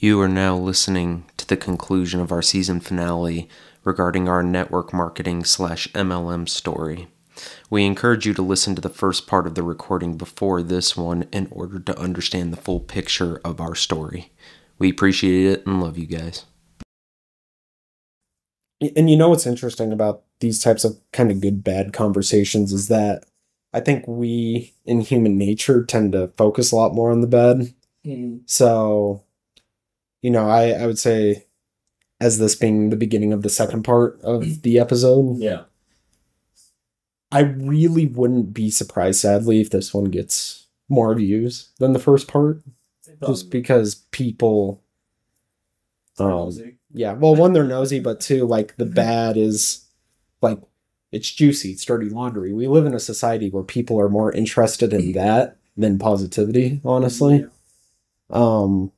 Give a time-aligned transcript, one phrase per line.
[0.00, 3.48] You are now listening to the conclusion of our season finale
[3.82, 7.08] regarding our network marketing slash MLM story.
[7.68, 11.26] We encourage you to listen to the first part of the recording before this one
[11.32, 14.30] in order to understand the full picture of our story.
[14.78, 16.44] We appreciate it and love you guys.
[18.94, 22.86] And you know what's interesting about these types of kind of good bad conversations is
[22.86, 23.24] that
[23.72, 27.74] I think we in human nature tend to focus a lot more on the bad.
[28.06, 28.42] Mm.
[28.46, 29.24] So,
[30.28, 31.46] you know, I, I would say,
[32.20, 35.62] as this being the beginning of the second part of the episode, Yeah.
[37.32, 42.28] I really wouldn't be surprised, sadly, if this one gets more views than the first
[42.28, 42.62] part,
[43.26, 44.82] just because people.
[46.18, 46.52] Um,
[46.92, 49.86] yeah, well, one they're nosy, but two, like the bad is,
[50.42, 50.58] like,
[51.10, 52.52] it's juicy, it's dirty laundry.
[52.52, 57.46] We live in a society where people are more interested in that than positivity, honestly.
[58.28, 58.92] Um,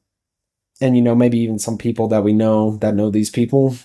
[0.80, 3.76] and you know, maybe even some people that we know that know these people,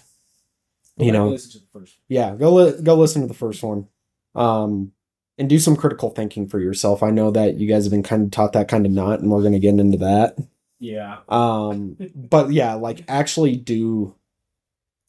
[0.97, 1.97] you know, listen to the first.
[2.07, 3.87] yeah, go li- go listen to the first one,
[4.33, 4.91] um,
[5.37, 7.03] and do some critical thinking for yourself.
[7.03, 9.29] I know that you guys have been kind of taught that kind of not, and
[9.29, 10.37] we're gonna get into that.
[10.79, 11.19] Yeah.
[11.29, 14.15] Um, but yeah, like actually do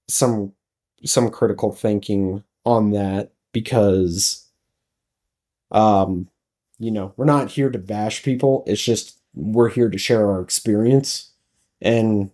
[0.09, 0.53] some
[1.05, 4.49] some critical thinking on that because,
[5.71, 6.29] um,
[6.79, 8.65] you know, we're not here to bash people.
[8.67, 11.33] It's just we're here to share our experience,
[11.81, 12.31] and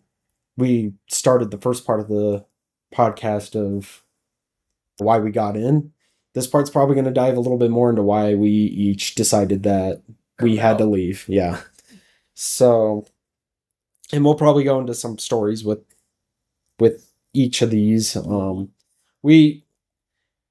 [0.56, 2.44] we started the first part of the
[2.94, 4.02] podcast of
[4.98, 5.92] why we got in.
[6.34, 9.62] This part's probably going to dive a little bit more into why we each decided
[9.64, 10.02] that
[10.40, 11.24] we had to leave.
[11.28, 11.60] Yeah.
[12.34, 13.06] So,
[14.12, 15.80] and we'll probably go into some stories with
[16.78, 18.16] with each of these.
[18.16, 18.70] Um,
[19.22, 19.64] we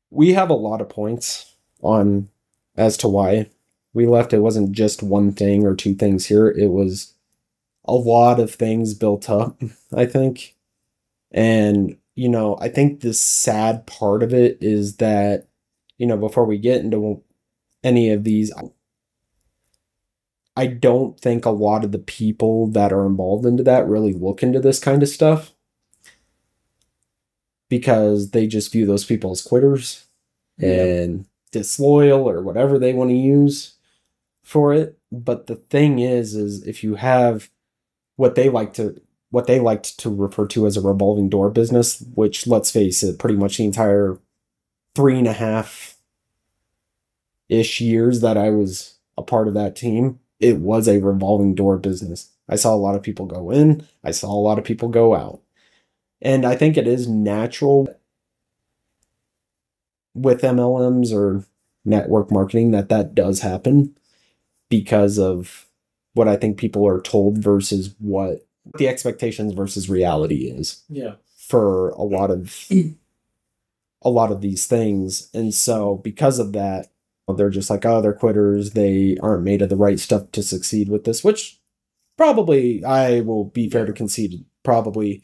[0.09, 2.29] we have a lot of points on
[2.75, 3.49] as to why
[3.93, 4.33] we left.
[4.33, 6.47] It wasn't just one thing or two things here.
[6.49, 7.13] It was
[7.85, 9.61] a lot of things built up.
[9.93, 10.55] I think,
[11.31, 15.47] and you know, I think the sad part of it is that
[15.97, 17.23] you know before we get into
[17.83, 18.51] any of these
[20.55, 24.43] I don't think a lot of the people that are involved into that really look
[24.43, 25.53] into this kind of stuff
[27.69, 30.05] because they just view those people as quitters
[30.59, 33.75] and disloyal or whatever they want to use
[34.43, 34.99] for it.
[35.11, 37.49] But the thing is, is if you have
[38.21, 39.01] what they like to
[39.31, 43.17] what they liked to refer to as a revolving door business, which let's face it,
[43.17, 44.19] pretty much the entire
[44.93, 45.97] three and a half
[47.49, 51.77] ish years that I was a part of that team, it was a revolving door
[51.77, 52.29] business.
[52.47, 55.15] I saw a lot of people go in, I saw a lot of people go
[55.15, 55.41] out.
[56.21, 57.87] And I think it is natural
[60.13, 61.45] with MLMs or
[61.83, 63.97] network marketing that that does happen
[64.69, 65.70] because of
[66.13, 68.45] what I think people are told versus what
[68.77, 71.15] the expectations versus reality is Yeah.
[71.47, 72.67] for a lot of
[74.03, 75.29] a lot of these things.
[75.33, 76.87] And so because of that
[77.37, 78.71] they're just like oh they're quitters.
[78.71, 81.59] They aren't made of the right stuff to succeed with this which
[82.17, 85.23] probably i will be fair to concede probably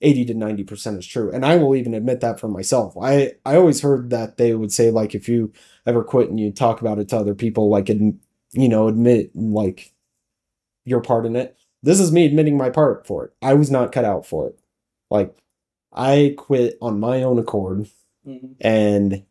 [0.00, 1.32] 80 to 90% is true.
[1.32, 2.94] And i will even admit that for myself.
[3.02, 5.52] I i always heard that they would say like if you
[5.84, 8.14] ever quit and you talk about it to other people like you
[8.68, 9.92] know admit like
[10.88, 13.92] your part in it this is me admitting my part for it i was not
[13.92, 14.58] cut out for it
[15.10, 15.36] like
[15.92, 17.88] i quit on my own accord
[18.26, 18.56] Mhm.
[18.60, 19.22] and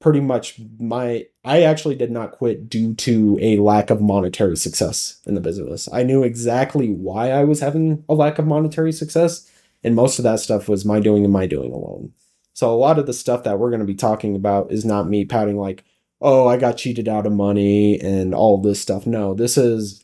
[0.00, 5.20] pretty much my I actually did not quit due to a lack of monetary success
[5.26, 5.88] in the business.
[5.92, 9.48] I knew exactly why I was having a lack of monetary success
[9.82, 12.12] and most of that stuff was my doing and my doing alone.
[12.54, 15.08] So a lot of the stuff that we're going to be talking about is not
[15.08, 15.84] me pouting like,
[16.20, 20.03] "Oh, I got cheated out of money and all this stuff." No, this is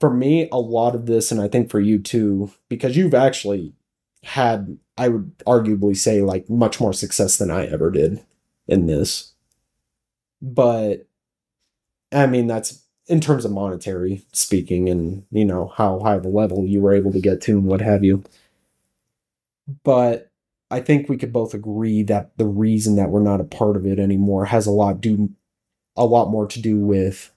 [0.00, 3.72] for me a lot of this and I think for you too because you've actually
[4.22, 8.24] had I would arguably say like much more success than I ever did
[8.68, 9.32] in this.
[10.40, 11.06] But
[12.12, 16.28] I mean that's in terms of monetary speaking and you know how high of a
[16.28, 18.24] level you were able to get to and what have you.
[19.82, 20.30] But
[20.70, 23.86] I think we could both agree that the reason that we're not a part of
[23.86, 25.30] it anymore has a lot do
[25.96, 27.32] a lot more to do with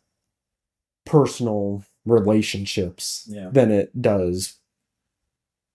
[1.05, 3.49] personal relationships Yeah.
[3.51, 4.57] than it does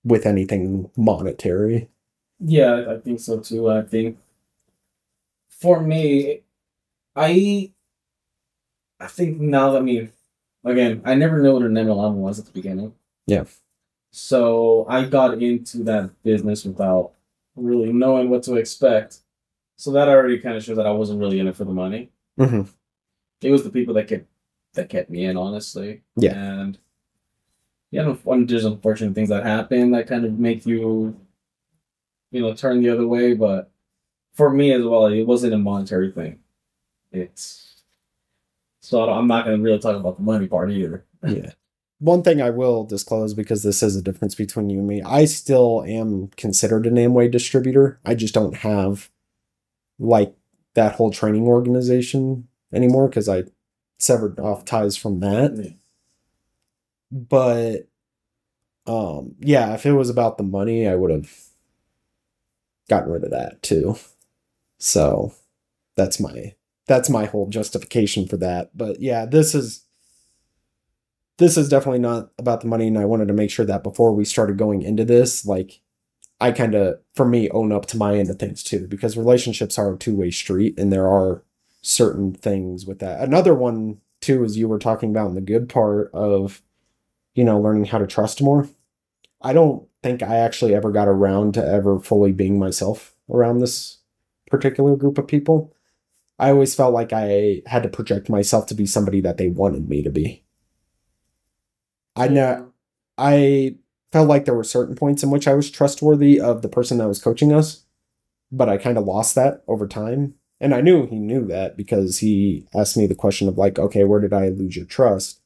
[0.04, 1.88] with anything monetary.
[2.40, 3.70] Yeah, I think so too.
[3.70, 4.18] I think
[5.48, 6.40] for me,
[7.14, 7.70] I
[8.98, 10.10] I think now that I mean
[10.64, 12.94] again, I never knew what an MLM was at the beginning.
[13.26, 13.44] Yeah.
[14.10, 17.12] So I got into that business without
[17.56, 19.20] really knowing what to expect.
[19.76, 22.10] So that already kind of shows that I wasn't really in it for the money.
[22.38, 22.62] Mm-hmm.
[23.42, 24.26] It was the people that kept
[24.74, 26.02] that kept me in, honestly.
[26.16, 26.32] Yeah.
[26.34, 26.78] And
[27.90, 31.16] yeah, un- there's unfortunate things that happen that kind of make you,
[32.30, 33.34] you know, turn the other way.
[33.34, 33.70] But
[34.34, 36.38] for me as well, it wasn't a monetary thing.
[37.12, 37.82] It's
[38.80, 41.04] so I'm not going to really talk about the money part either.
[41.26, 41.52] yeah.
[42.00, 45.02] One thing I will disclose because this is a difference between you and me.
[45.02, 48.00] I still am considered an Amway distributor.
[48.04, 49.08] I just don't have
[50.00, 50.34] like
[50.74, 53.44] that whole training organization anymore because I
[54.02, 55.56] severed off ties from that.
[55.56, 55.70] Yeah.
[57.10, 57.88] But
[58.86, 61.30] um yeah, if it was about the money, I would have
[62.88, 63.96] gotten rid of that too.
[64.78, 65.32] So
[65.94, 66.54] that's my
[66.86, 68.76] that's my whole justification for that.
[68.76, 69.84] But yeah, this is
[71.38, 74.12] this is definitely not about the money and I wanted to make sure that before
[74.12, 75.80] we started going into this, like
[76.40, 79.78] I kind of for me own up to my end of things too because relationships
[79.78, 81.44] are a two-way street and there are
[81.82, 83.20] certain things with that.
[83.20, 86.62] Another one too is you were talking about in the good part of
[87.34, 88.68] you know learning how to trust more.
[89.42, 93.98] I don't think I actually ever got around to ever fully being myself around this
[94.46, 95.74] particular group of people.
[96.38, 99.88] I always felt like I had to project myself to be somebody that they wanted
[99.88, 100.44] me to be.
[102.16, 102.72] I know
[103.16, 103.76] I
[104.10, 107.08] felt like there were certain points in which I was trustworthy of the person that
[107.08, 107.84] was coaching us,
[108.50, 110.34] but I kind of lost that over time.
[110.62, 114.04] And I knew he knew that because he asked me the question of like, okay,
[114.04, 115.40] where did I lose your trust?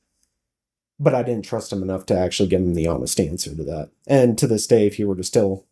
[1.00, 3.90] But I didn't trust him enough to actually give him the honest answer to that.
[4.06, 5.64] And to this day, if he were to still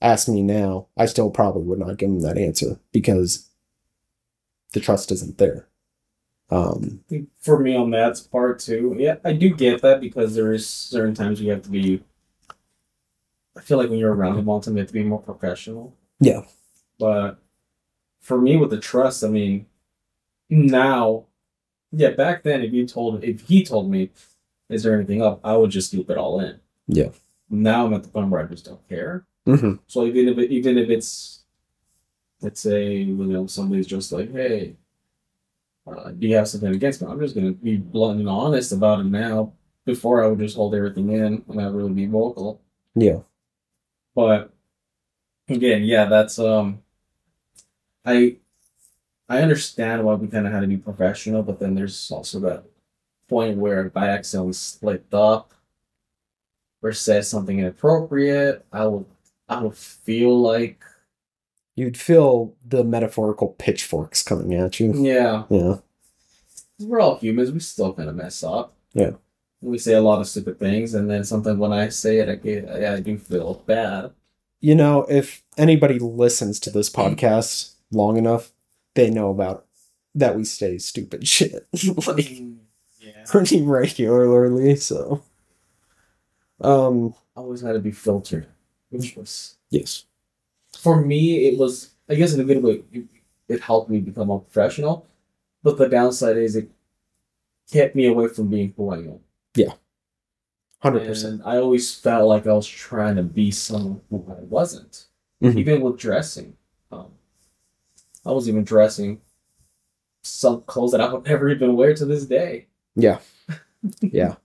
[0.00, 3.48] ask me now, I still probably would not give him that answer because
[4.72, 5.66] the trust isn't there.
[6.48, 7.00] Um,
[7.40, 11.14] for me on that part too, yeah, I do get that because there is certain
[11.14, 12.04] times you have to be.
[13.56, 15.20] I feel like when you're around him all the time, you have to be more
[15.20, 15.96] professional.
[16.20, 16.42] Yeah.
[16.98, 17.38] But
[18.22, 19.66] for me, with the trust, I mean,
[20.48, 21.26] now,
[21.90, 24.10] yeah, back then, if you told, if he told me,
[24.70, 26.58] is there anything up, I would just loop it all in.
[26.86, 27.10] Yeah.
[27.50, 29.26] Now I'm at the point where I just don't care.
[29.46, 29.80] mhm.
[29.86, 31.42] So even if it, even if it's,
[32.40, 34.76] let's say, you know, somebody's just like, hey,
[35.86, 37.08] uh, do you have something against me?
[37.08, 39.52] I'm just gonna be blunt and honest about it now.
[39.84, 42.62] Before I would just hold everything in and not really be vocal.
[42.94, 43.18] Yeah.
[44.14, 44.52] But
[45.48, 46.82] again, yeah, that's um,
[48.04, 48.36] I
[49.28, 52.64] I understand why we kind of had to be professional, but then there's also that
[53.28, 55.52] point where if I accidentally slipped up
[56.82, 59.06] or said something inappropriate, I will
[59.48, 60.82] I will feel like
[61.74, 64.92] You'd feel the metaphorical pitchforks coming at you.
[64.94, 65.76] yeah, yeah.
[66.78, 67.50] we're all humans.
[67.50, 68.74] We still kind of mess up.
[68.92, 69.12] Yeah.
[69.62, 72.34] We say a lot of stupid things, and then sometimes when I say it, I
[72.34, 74.10] get I do feel bad.
[74.60, 78.52] You know, if anybody listens to this podcast long enough,
[78.94, 79.66] they know about
[80.14, 81.66] that we say stupid shit
[82.06, 82.30] like
[83.00, 83.24] yeah.
[83.26, 84.76] pretty regularly.
[84.76, 85.22] So,
[86.60, 88.46] um, always had to be filtered,
[88.90, 90.04] which was yes,
[90.76, 91.46] for me.
[91.48, 93.04] It was, I guess, in a good way, it,
[93.48, 95.06] it helped me become more professional.
[95.62, 96.70] But the downside is it
[97.72, 99.20] kept me away from being who I am.
[100.80, 101.34] hundred percent.
[101.34, 105.06] And I always felt like I was trying to be someone who I wasn't.
[105.42, 105.56] Mhm.
[105.58, 106.56] Even with dressing,
[106.90, 107.12] um,
[108.24, 109.20] I was even dressing
[110.22, 112.66] some clothes that I would never even wear to this day.
[112.94, 113.18] Yeah,
[114.00, 114.36] yeah.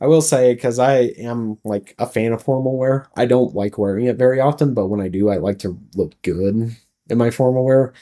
[0.00, 3.08] I will say because I am like a fan of formal wear.
[3.16, 6.20] I don't like wearing it very often, but when I do, I like to look
[6.22, 6.76] good
[7.08, 7.94] in my formal wear.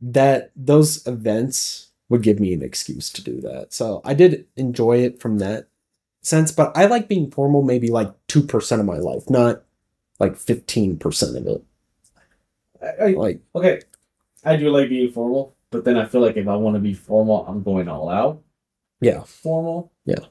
[0.00, 3.72] That those events would give me an excuse to do that.
[3.72, 5.68] So I did enjoy it from that
[6.22, 9.62] sense, but I like being formal maybe like 2% of my life, not
[10.20, 11.64] like 15% of it.
[13.00, 13.80] I, Like, okay,
[14.44, 16.94] I do like being formal, but then I feel like if I want to be
[16.94, 18.42] formal, I'm going all out.
[19.00, 19.22] yeah.
[19.24, 19.90] Formal.
[20.04, 20.24] Yeah.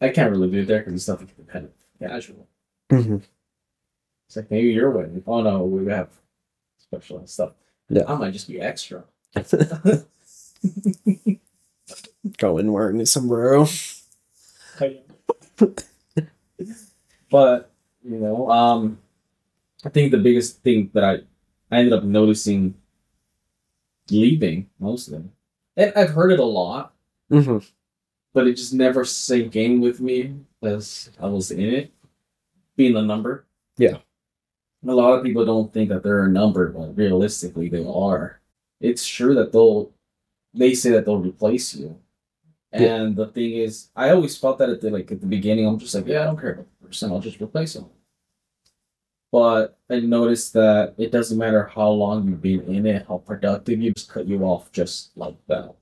[0.00, 1.68] I can't really do it there because it's nothing of
[2.00, 2.46] casual.
[2.90, 3.22] Mhm.
[4.26, 5.22] It's like maybe you're winning.
[5.26, 6.10] Oh no, we have
[6.78, 7.52] special stuff.
[7.88, 8.04] Yeah.
[8.06, 9.04] I might just be extra.
[12.38, 13.66] Going wearing a sombrero.
[17.30, 17.70] but
[18.04, 18.98] you know, um,
[19.84, 21.14] I think the biggest thing that I
[21.70, 22.74] I ended up noticing
[24.10, 25.32] leaving most of them,
[25.76, 26.94] and I've heard it a lot,
[27.30, 27.58] hmm
[28.34, 31.92] but it just never sank in with me as I was in it,
[32.76, 33.46] being a number.
[33.76, 33.98] Yeah.
[34.86, 38.40] A lot of people don't think that they're a number, but realistically they are.
[38.80, 39.90] It's true that they'll
[40.54, 41.98] they say that they'll replace you.
[42.72, 42.80] Yeah.
[42.80, 45.78] And the thing is, I always felt that at the like at the beginning, I'm
[45.78, 47.86] just like, yeah, I don't care about the person, I'll just replace him.
[49.30, 53.80] But I noticed that it doesn't matter how long you've been in it, how productive
[53.80, 55.74] you just cut you off just like that.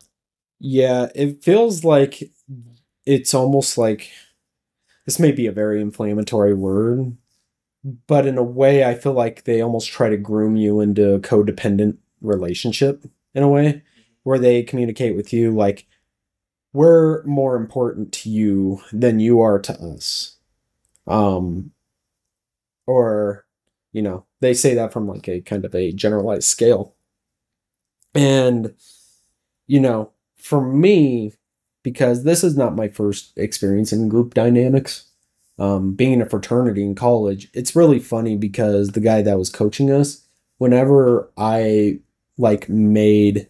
[0.58, 2.30] Yeah, it feels like
[3.04, 4.10] it's almost like
[5.04, 7.16] this may be a very inflammatory word,
[8.08, 11.20] but in a way, I feel like they almost try to groom you into a
[11.20, 13.82] codependent relationship in a way
[14.24, 15.86] where they communicate with you like,
[16.72, 20.36] we're more important to you than you are to us.
[21.06, 21.70] Um,
[22.86, 23.44] or,
[23.92, 26.94] you know, they say that from like a kind of a generalized scale.
[28.14, 28.74] And,
[29.66, 31.32] you know, for me,
[31.82, 35.04] because this is not my first experience in group dynamics,
[35.58, 39.50] um, being in a fraternity in college, it's really funny because the guy that was
[39.50, 40.26] coaching us,
[40.58, 42.00] whenever I
[42.38, 43.48] like made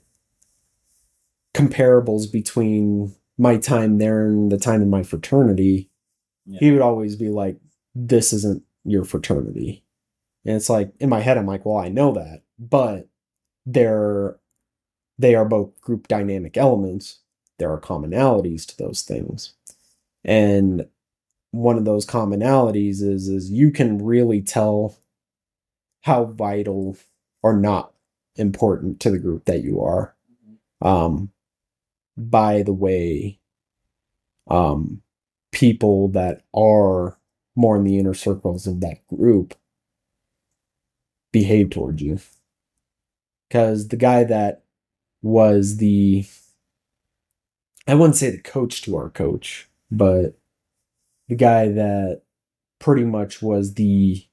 [1.55, 5.91] comparables between my time there and the time in my fraternity,
[6.47, 6.59] Yeah.
[6.61, 7.57] he would always be like,
[7.95, 9.85] This isn't your fraternity.
[10.45, 13.09] And it's like in my head, I'm like, well, I know that, but
[13.67, 14.39] they're
[15.19, 17.21] they are both group dynamic elements.
[17.59, 19.55] There are commonalities to those things.
[20.25, 20.87] And
[21.53, 24.97] one of those commonalities is is you can really tell
[26.03, 26.97] how vital
[27.43, 27.93] or not
[28.37, 30.15] important to the group that you are
[30.83, 31.31] um
[32.17, 33.39] by the way
[34.49, 35.01] um
[35.53, 37.19] people that are
[37.57, 39.55] more in the inner circles of that group
[41.33, 42.19] behave towards you
[43.49, 44.63] because the guy that
[45.23, 46.25] was the
[47.89, 50.39] i wouldn't say the coach to our coach but
[51.29, 52.23] the guy that
[52.79, 54.25] pretty much was the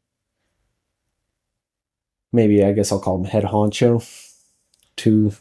[2.32, 4.06] maybe i guess i'll call him head honcho
[4.96, 5.34] to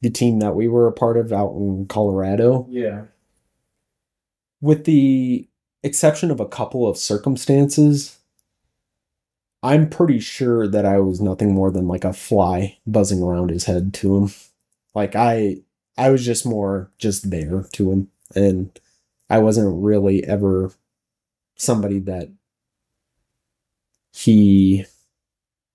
[0.00, 3.04] the team that we were a part of out in colorado Yeah.
[4.60, 5.48] with the
[5.86, 8.18] exception of a couple of circumstances,
[9.62, 13.64] I'm pretty sure that I was nothing more than like a fly buzzing around his
[13.64, 14.34] head to him.
[14.94, 15.58] Like I
[15.96, 18.78] I was just more just there to him and
[19.30, 20.72] I wasn't really ever
[21.56, 22.28] somebody that
[24.12, 24.84] he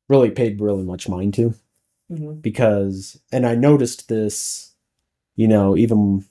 [0.07, 1.55] really paid really much mind to
[2.11, 2.33] mm-hmm.
[2.35, 4.73] because and I noticed this,
[5.35, 6.25] you know, even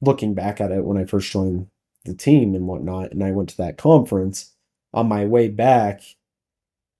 [0.00, 1.68] looking back at it when I first joined
[2.04, 4.52] the team and whatnot, and I went to that conference.
[4.94, 6.02] On my way back,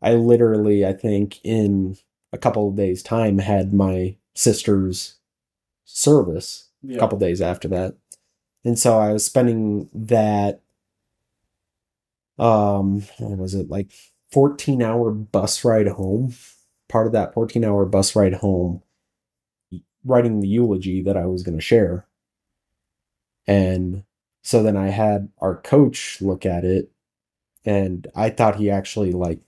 [0.01, 1.97] I literally, I think, in
[2.33, 5.17] a couple of days' time, had my sister's
[5.85, 6.97] service Yeah.
[6.97, 7.97] a couple days after that.
[8.65, 10.61] And so I was spending that
[12.39, 13.93] um what was it like
[14.31, 16.35] 14 hour bus ride home
[16.89, 18.83] part of that 14 hour bus ride home
[20.05, 22.07] writing the eulogy that I was going to share
[23.47, 24.05] and
[24.43, 26.91] so then I had our coach look at it
[27.65, 29.41] and I thought he actually like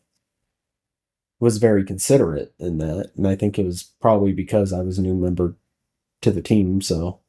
[1.41, 5.03] was very considerate in that and I think it was probably because I was a
[5.03, 5.57] new member
[6.23, 7.21] to the team so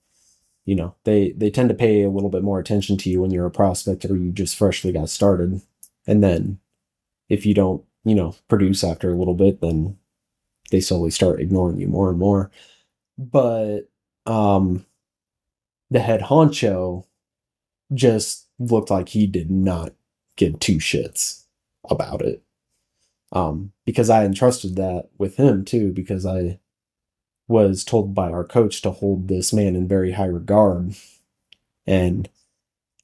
[0.66, 3.32] you know they they tend to pay a little bit more attention to you when
[3.32, 5.62] you're a prospect or you just freshly got started.
[6.08, 6.60] And then
[7.30, 9.98] if you don't you know produce after a little bit then
[10.72, 12.52] they slowly start ignoring you more and more.
[13.18, 13.90] But
[14.26, 14.86] um
[15.92, 17.06] the head honcho
[17.94, 19.94] just looked like he did not
[20.38, 21.44] give two shits
[21.90, 22.44] about it.
[23.32, 26.60] Um because i entrusted that with him too because i
[27.48, 30.96] was told by our coach to hold this man in very high regard.
[31.88, 32.30] And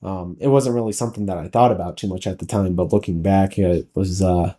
[0.04, 2.92] um it wasn't really something that i thought about too much at the time but
[2.94, 4.56] looking back it was uh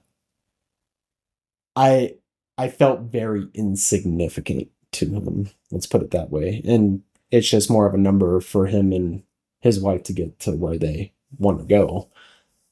[1.75, 2.15] i
[2.59, 5.51] i felt very insignificant to him.
[5.71, 6.63] Let's put it that way.
[6.65, 9.23] And it's just more of a number for him and
[9.63, 12.11] his wife to get to where they want to go.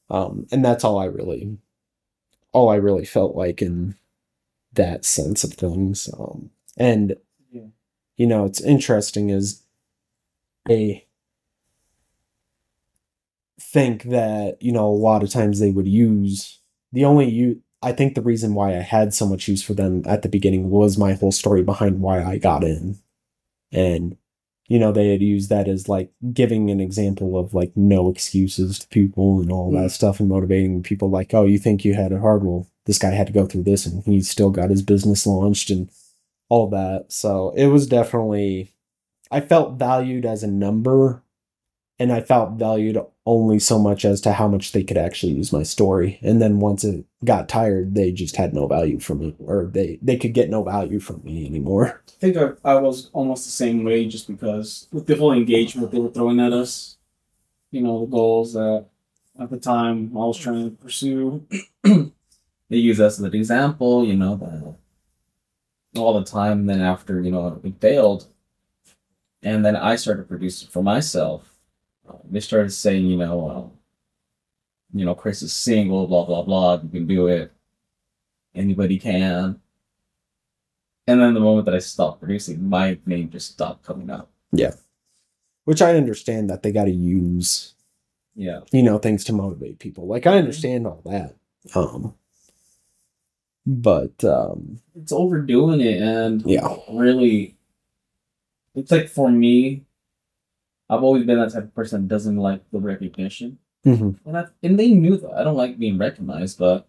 [0.09, 1.57] Um and that's all i really
[2.53, 3.95] all i really felt like in
[4.73, 6.09] that sense of things.
[6.19, 7.15] Um and
[7.51, 7.67] Yeah.
[8.17, 9.63] you know it's interesting is
[10.69, 11.05] a
[13.59, 16.59] think that you know a lot of times they would use
[16.91, 20.01] the only you i think the reason why i had so much use for them
[20.05, 22.97] at the beginning was my whole story behind why i got in.
[23.71, 24.17] And
[24.71, 28.79] you know they had used that as like giving an example of like no excuses
[28.79, 29.91] to people and all that mm.
[29.91, 32.41] stuff and motivating people like oh you think you had it hard?
[32.41, 35.69] Well this guy had to go through this and he still got his business launched
[35.69, 35.89] and
[36.47, 37.07] all that.
[37.09, 38.73] So it was definitely
[39.29, 41.21] i felt valued as a number
[41.99, 45.53] and i felt valued only so much as to how much they could actually use
[45.53, 49.35] my story and then once it got tired they just had no value from me
[49.39, 53.09] or they they could get no value from me anymore I think I, I was
[53.13, 56.97] almost the same way just because with the whole engagement they were throwing at us,
[57.71, 58.85] you know, the goals that
[59.39, 61.47] at the time I was trying to pursue.
[61.83, 62.11] they
[62.77, 64.77] use us as an example, you know,
[65.95, 66.67] all the time.
[66.67, 68.27] Then after, you know, it failed.
[69.41, 71.50] And then I started producing for myself.
[72.29, 73.77] They started saying, you know, uh,
[74.97, 76.79] you know, Chris is single, blah blah blah.
[76.83, 77.51] You can do it.
[78.55, 79.59] Anybody can.
[81.07, 84.29] And then the moment that I stopped producing, my name just stopped coming up.
[84.51, 84.73] Yeah,
[85.65, 87.73] which I understand that they got to use,
[88.35, 88.61] Yeah.
[88.71, 90.07] you know, things to motivate people.
[90.07, 91.35] Like I understand all that.
[91.75, 92.13] Um,
[93.65, 97.55] but um, It's overdoing it and yeah, really
[98.75, 99.83] it's like for me,
[100.91, 103.59] I've always been that type of person that doesn't like the recognition.
[103.85, 105.33] hmm And I, and they knew that.
[105.33, 106.87] I don't like being recognized, but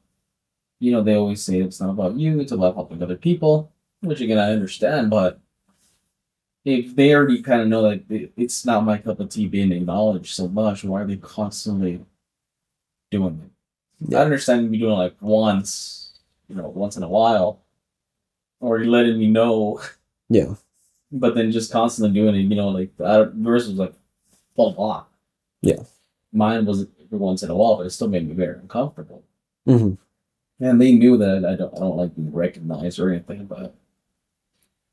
[0.81, 4.21] you know, they always say it's not about you, it's about helping other people, which
[4.21, 5.41] again I understand, but
[6.65, 9.73] if they already kind of know that it- it's not my cup of tea being
[9.73, 12.05] acknowledged so much, why are they constantly
[13.11, 14.11] doing it?
[14.11, 14.19] Yeah.
[14.21, 16.19] I understand you doing it like once,
[16.49, 17.61] you know, once in a while,
[18.61, 19.81] or you're letting me know,
[20.29, 20.55] yeah,
[21.13, 23.95] but then just constantly doing it, you know, like that yours was like
[24.57, 25.13] full block.
[25.63, 25.83] Yeah.
[26.33, 29.23] Mine was every once in a while, but it still made me very uncomfortable.
[29.67, 29.95] hmm
[30.61, 33.75] And they knew that I don't I don't like being recognized or anything, but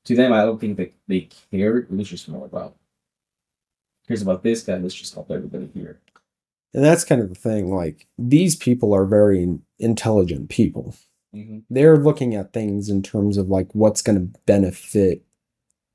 [0.05, 1.83] to them I don't think they, they cared.
[1.91, 2.75] It was just more about
[4.07, 5.99] here's about this guy, let's just help everybody here.
[6.73, 7.73] and that's kind of the thing.
[7.73, 10.95] Like these people are very intelligent people.
[11.35, 11.59] Mm-hmm.
[11.69, 15.21] they're looking at things in terms of like what's going to benefit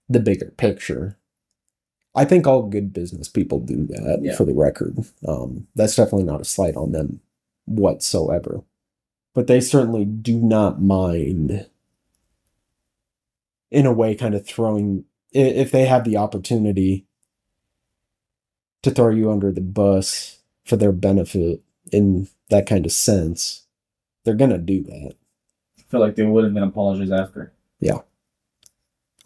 [0.08, 1.16] the bigger picture.
[2.14, 4.37] I think all good business people do that Yeah.
[4.37, 4.96] for the record.
[5.26, 7.20] Um, that's definitely not a slight on them
[7.64, 8.62] whatsoever.
[9.34, 11.66] But they certainly do not mind,
[13.70, 17.04] in a way, kind of throwing, if they have the opportunity
[18.82, 23.66] to throw you under the bus for their benefit in that kind of sense,
[24.25, 25.14] they're going to do that.
[25.78, 27.52] I feel like they would have been apologize after.
[27.80, 28.02] Yeah.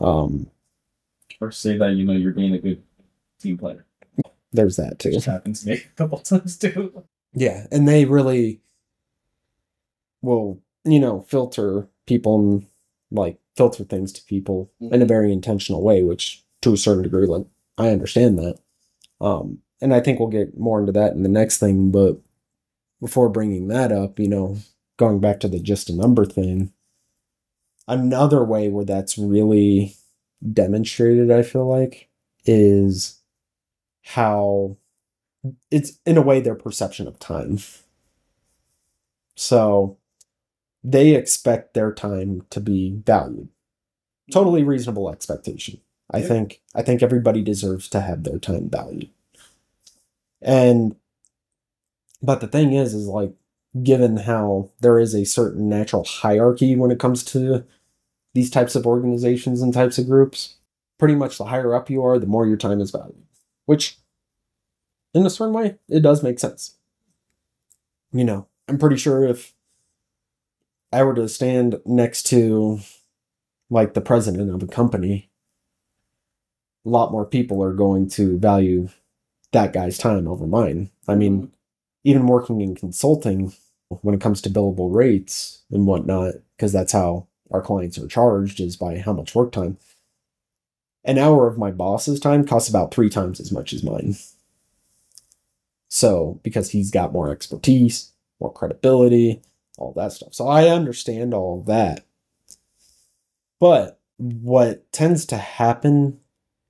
[0.00, 0.50] Um,
[1.40, 2.82] Or say that, you know, you're being a good
[3.38, 3.86] team player.
[4.52, 5.12] there's that too.
[5.14, 7.04] Which happens to me a couple times too.
[7.32, 8.60] Yeah, and they really
[10.22, 12.66] will, you know, filter people and
[13.10, 17.26] like filter things to people in a very intentional way, which to a certain degree,
[17.26, 18.58] like I understand that.
[19.20, 22.18] Um, and I think we'll get more into that in the next thing, but
[23.00, 24.58] before bringing that up, you know,
[24.96, 26.72] going back to the just a number thing,
[27.86, 29.94] another way where that's really
[30.52, 32.08] demonstrated, I feel like,
[32.44, 33.20] is
[34.02, 34.76] how
[35.70, 37.58] it's in a way their perception of time.
[39.36, 39.96] So
[40.82, 43.48] they expect their time to be valued.
[44.32, 45.80] Totally reasonable expectation.
[46.10, 46.28] I Yeah.
[46.28, 49.10] think I think everybody deserves to have their time valued.
[50.40, 50.96] And
[52.22, 53.32] but the thing is is like
[53.82, 57.64] given how there is a certain natural hierarchy when it comes to
[58.34, 60.56] these types of organizations and types of groups,
[60.98, 63.26] pretty much the higher up you are, the more your time is valued.
[63.66, 63.98] Which
[65.14, 66.76] in a certain way, it does make sense.
[68.12, 69.54] You know, I'm pretty sure if
[70.92, 72.80] I were to stand next to
[73.70, 75.30] like the president of a company,
[76.86, 78.88] a lot more people are going to value
[79.52, 80.90] that guy's time over mine.
[81.06, 81.46] I mean, mm-hmm.
[82.04, 83.52] even working in consulting,
[83.88, 88.60] when it comes to billable rates and whatnot, because that's how our clients are charged
[88.60, 89.78] is by how much work time.
[91.04, 94.16] An hour of my boss's time costs about three times as much as mine.
[95.88, 99.40] So, because he's got more expertise, more credibility,
[99.78, 100.34] all that stuff.
[100.34, 102.04] So, I understand all that.
[103.58, 106.20] But what tends to happen,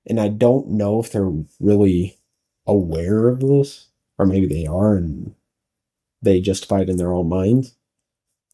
[0.05, 2.17] and I don't know if they're really
[2.65, 3.87] aware of this,
[4.17, 5.35] or maybe they are and
[6.21, 7.75] they justify it in their own minds.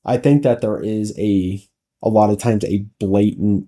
[0.04, 1.68] I think that there is a
[2.06, 3.68] a lot of times a blatant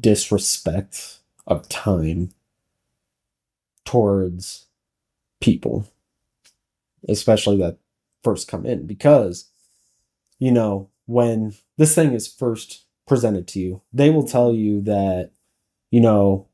[0.00, 2.30] disrespect of time
[3.84, 4.66] towards
[5.40, 5.86] people
[7.08, 7.78] especially that
[8.22, 8.86] first come in.
[8.86, 9.50] Because
[10.38, 15.30] you know when this thing is first presented to you they will tell you that
[15.90, 16.48] you know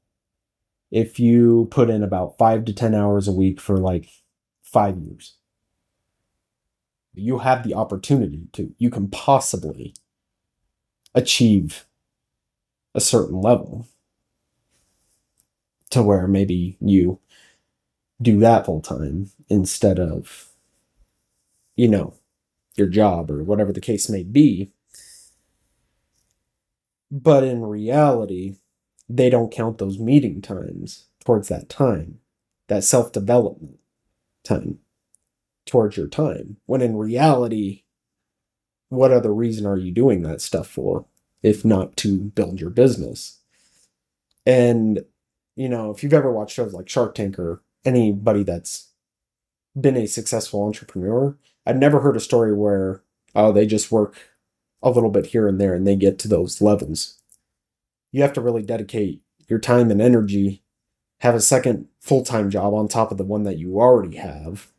[0.91, 4.09] if you put in about 5 to 10 hours a week for like
[4.63, 5.37] 5 years
[7.15, 9.95] you have the opportunity to you can possibly
[11.15, 11.87] achieve
[12.95, 13.87] a certain level
[15.91, 17.19] to where maybe you
[18.21, 20.49] do that full time instead of
[21.77, 22.15] you know
[22.77, 24.71] your job or whatever the case may be.
[27.11, 28.57] But in reality
[29.09, 32.21] they don't count those meeting times towards that time
[32.69, 33.79] that self-development
[34.45, 34.79] time
[35.67, 36.57] towards your time.
[36.65, 37.83] When in reality
[38.93, 41.05] what other reason are you doing that stuff for
[41.43, 43.41] if not to build your business
[44.47, 45.05] and
[45.57, 48.93] you know if you've ever watched shows like shark tank or anybody that's
[49.79, 53.03] been a successful entrepreneur, I've never heard a story where
[53.35, 54.31] oh they just work
[54.83, 57.19] a little bit here and there and they get to those levels.
[58.11, 60.63] You have to really dedicate your time and energy,
[61.21, 64.72] have a second full-time job on top of the one that you already have.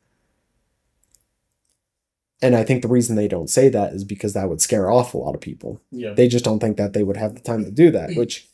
[2.44, 5.14] And I think the reason they don't say that is because that would scare off
[5.14, 5.82] a lot of people.
[5.92, 6.14] Yeah.
[6.14, 8.48] they just don't think that they would have the time to do that which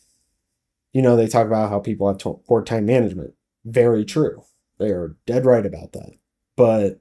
[0.93, 3.33] you know they talk about how people have to- poor time management.
[3.65, 4.43] Very true.
[4.77, 6.13] They are dead right about that.
[6.55, 6.99] But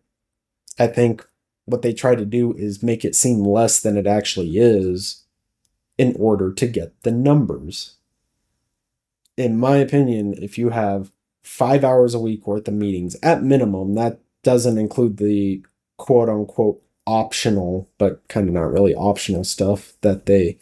[0.80, 1.26] i think
[1.66, 5.24] what they try to do is make it seem less than it actually is
[5.98, 7.96] in order to get the numbers.
[9.36, 13.94] In my opinion if you have five hours a week worth of meetings at minimum
[13.94, 15.62] that doesn't include the
[15.98, 20.58] quote unquote optional but kind of not really optional stuff that they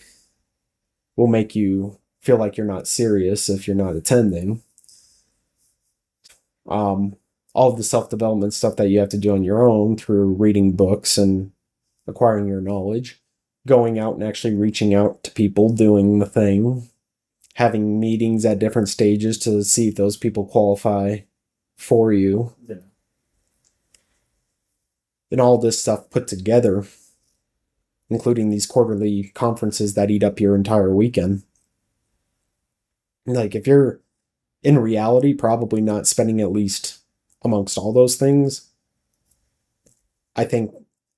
[1.17, 4.63] will make you feel like you're not serious if you're not attending
[6.69, 7.17] um
[7.55, 11.17] all the self-development stuff that you have to do on your own through reading books
[11.17, 11.53] and
[12.07, 13.21] acquiring your knowledge
[13.67, 16.89] going out and actually reaching out to people doing the thing
[17.55, 21.19] having meetings at different stages to see if those people qualify
[21.77, 22.77] for you Yeah.
[25.31, 26.85] And all this stuff put together,
[28.09, 31.43] including these quarterly conferences that eat up your entire weekend.
[33.27, 34.01] Like, if you're
[34.63, 36.99] in reality probably not spending at least
[37.43, 38.71] amongst all those things,
[40.37, 40.73] I think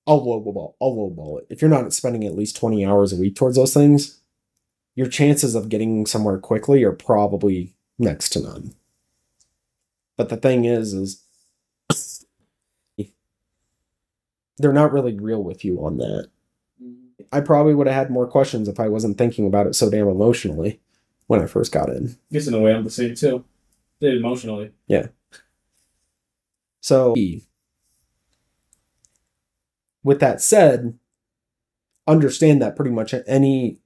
[0.06, 1.46] I'll lowball, I'll lowball it.
[1.50, 4.20] If you're not spending at least 20 hours a week towards those things,
[4.94, 8.74] your chances of getting somewhere quickly are probably next to none.
[10.16, 11.22] But the thing is, is
[14.58, 16.28] they're not really real with you on that.
[16.82, 17.22] Mm-hmm.
[17.32, 20.08] I probably would have had more questions if I wasn't thinking about it so damn
[20.08, 20.80] emotionally
[21.26, 22.16] when I first got in.
[22.32, 23.44] Guess in a way I'm the same too.
[24.00, 24.72] Did emotionally.
[24.86, 25.08] Yeah.
[26.80, 27.14] So,
[30.02, 30.98] with that said,
[32.06, 33.78] understand that pretty much any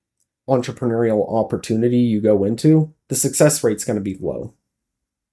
[0.48, 4.54] entrepreneurial opportunity you go into, the success rate's going to be low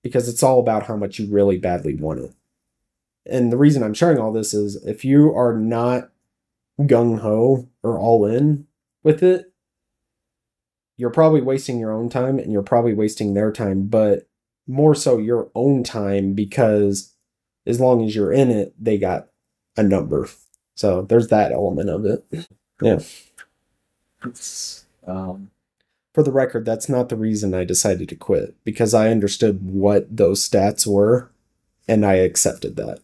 [0.02, 2.34] because it's all about how much you really badly want it.
[3.26, 6.10] And the reason I'm sharing all this is if you are not
[6.80, 8.66] gung ho or all in
[9.04, 9.52] with it,
[10.98, 14.28] you're probably wasting your own time and you're probably wasting their time, but
[14.68, 17.14] more so your own time because
[17.66, 19.28] as long as you're in it, they got
[19.78, 20.28] a number.
[20.76, 22.48] So there's that element of it.
[22.82, 23.00] Yeah.
[25.08, 25.52] um,
[26.14, 30.16] For the record, that's not the reason I decided to quit because I understood what
[30.16, 31.32] those stats were
[31.90, 33.00] and I accepted that.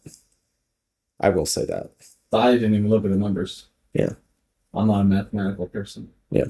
[1.19, 1.91] I will say that.
[2.31, 3.65] I didn't even look at the numbers.
[3.93, 4.13] Yeah.
[4.73, 6.11] I'm not a mathematical person.
[6.29, 6.47] Yeah.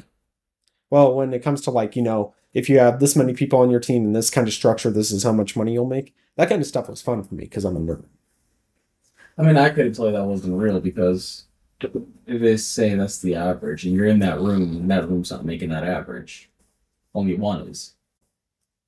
[0.89, 3.69] Well, when it comes to like, you know, if you have this many people on
[3.71, 6.13] your team and this kind of structure, this is how much money you'll make.
[6.35, 8.05] That kind of stuff was fun for me because I'm a nerd.
[9.37, 11.45] I mean, I couldn't tell you that wasn't real because
[11.81, 15.45] if they say that's the average and you're in that room and that room's not
[15.45, 16.49] making that average,
[17.13, 17.93] only one is.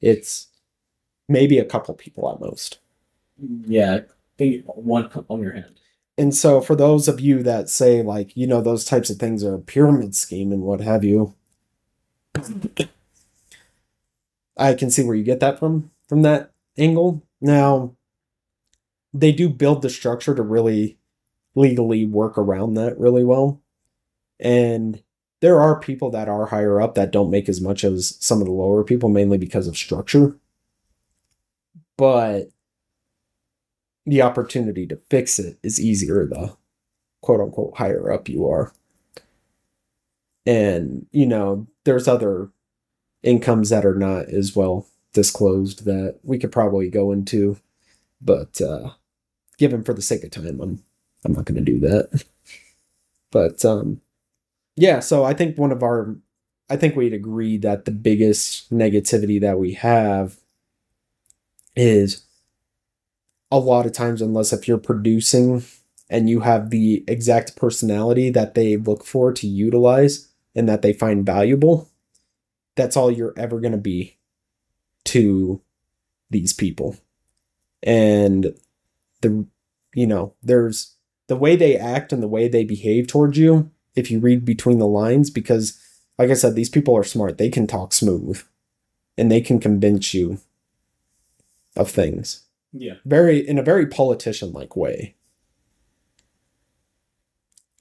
[0.01, 0.47] It's
[1.29, 2.79] maybe a couple people at most.
[3.39, 4.01] Yeah,
[4.65, 5.79] one on your hand.
[6.17, 9.43] And so, for those of you that say, like, you know, those types of things
[9.43, 11.35] are a pyramid scheme and what have you,
[14.57, 17.21] I can see where you get that from, from that angle.
[17.39, 17.95] Now,
[19.13, 20.97] they do build the structure to really
[21.53, 23.61] legally work around that really well.
[24.39, 25.03] And
[25.39, 28.45] there are people that are higher up that don't make as much as some of
[28.45, 30.35] the lower people, mainly because of structure.
[31.95, 32.49] But
[34.07, 36.55] the opportunity to fix it is easier the
[37.21, 38.71] quote unquote higher up you are.
[40.45, 42.49] And, you know, there's other
[43.21, 47.59] incomes that are not as well disclosed that we could probably go into.
[48.21, 48.91] But uh
[49.57, 50.83] given for the sake of time, I'm
[51.25, 52.23] I'm not gonna do that.
[53.29, 53.99] But um
[54.77, 56.15] yeah, so I think one of our
[56.69, 60.37] I think we'd agree that the biggest negativity that we have
[61.75, 62.26] is
[63.51, 65.63] a lot of times unless if you're producing
[66.09, 70.93] and you have the exact personality that they look for to utilize and that they
[70.93, 71.89] find valuable
[72.77, 74.17] that's all you're ever going to be
[75.03, 75.61] to
[76.29, 76.95] these people.
[77.83, 78.55] And
[79.21, 79.45] the
[79.93, 80.95] you know there's
[81.27, 84.77] the way they act and the way they behave towards you if you read between
[84.77, 85.81] the lines because
[86.19, 87.37] like i said these people are smart.
[87.37, 88.41] They can talk smooth
[89.17, 90.39] and they can convince you
[91.75, 92.95] of things Yeah.
[93.05, 95.15] very in a very politician like way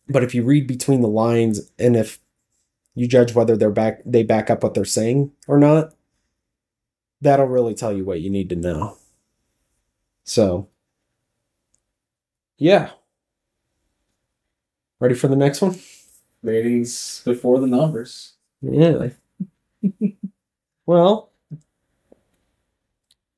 [0.09, 2.19] but if you read between the lines and if
[2.95, 5.95] you judge whether they're back they back up what they're saying or not
[7.21, 8.97] that'll really tell you what you need to know
[10.25, 10.69] so
[12.59, 12.91] yeah.
[14.99, 15.79] Ready for the next one?
[16.43, 18.35] Ratings before the numbers.
[18.63, 19.09] Yeah.
[20.87, 21.33] well,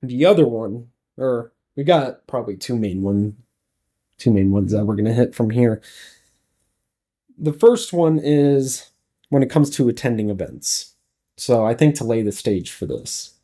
[0.02, 3.36] the other one, or we got probably two main one,
[4.16, 5.82] two main ones that we're gonna hit from here.
[7.36, 8.90] The first one is
[9.28, 10.94] when it comes to attending events.
[11.36, 13.34] So I think to lay the stage for this,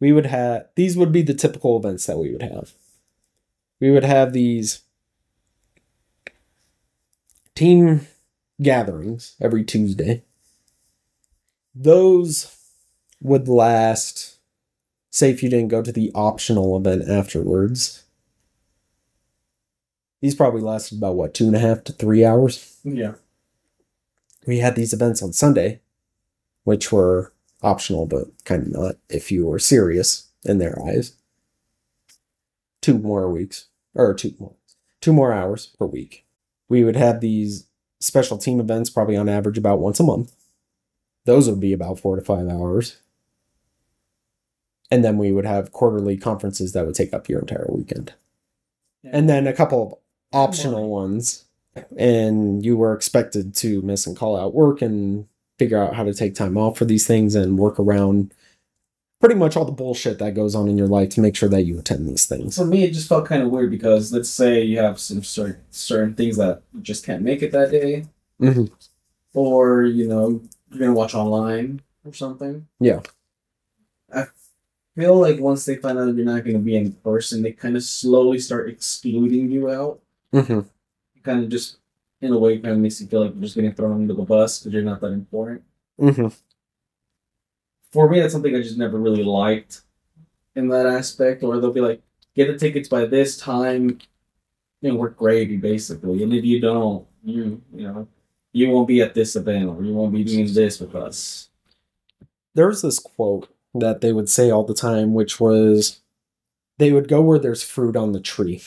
[0.00, 2.72] we would have these would be the typical events that we would have.
[3.80, 4.82] We would have these
[7.54, 8.06] team
[8.60, 10.24] gatherings every Tuesday.
[11.74, 12.56] Those
[13.20, 14.37] would last,
[15.10, 18.04] say, if you didn't go to the optional event afterwards.
[20.20, 22.78] These probably lasted about what, two and a half to three hours?
[22.84, 23.14] Yeah.
[24.46, 25.80] We had these events on Sunday,
[26.64, 31.14] which were optional, but kind of not if you were serious in their eyes.
[32.80, 34.54] Two more weeks, or two more,
[35.00, 36.24] two more hours per week.
[36.68, 37.66] We would have these
[38.00, 40.32] special team events probably on average about once a month.
[41.24, 42.98] Those would be about four to five hours.
[44.90, 48.14] And then we would have quarterly conferences that would take up your entire weekend.
[49.04, 49.98] And then a couple of
[50.32, 51.44] optional ones.
[51.96, 55.26] And you were expected to miss and call out work and
[55.58, 58.32] figure out how to take time off for these things and work around
[59.20, 61.62] pretty much all the bullshit that goes on in your life to make sure that
[61.64, 62.56] you attend these things.
[62.56, 65.60] For me, it just felt kind of weird because let's say you have some certain
[65.70, 68.06] certain things that you just can't make it that day,
[68.40, 68.70] Mhm.
[69.34, 72.66] or you know you're gonna watch online or something.
[72.80, 73.00] Yeah.
[74.12, 74.26] I
[74.98, 77.84] feel like once they find out you're not gonna be in person, they kind of
[77.84, 80.00] slowly start excluding you out.
[80.34, 80.60] Mm-hmm.
[81.22, 81.76] Kind of just
[82.20, 84.22] in a way, kind of makes you feel like you're just getting thrown under the
[84.22, 85.62] bus because you're not that important.
[86.00, 86.28] Mm-hmm.
[87.90, 89.82] for me, that's something I just never really liked
[90.54, 91.42] in that aspect.
[91.42, 92.02] Or they'll be like,
[92.34, 93.98] get the tickets by this time,
[94.80, 96.22] you know, we're gravy basically.
[96.22, 98.08] And if you don't, you you know,
[98.52, 101.50] you won't be at this event or you won't be doing this with us.
[102.54, 106.00] There's this quote that they would say all the time, which was
[106.78, 108.62] they would go where there's fruit on the tree.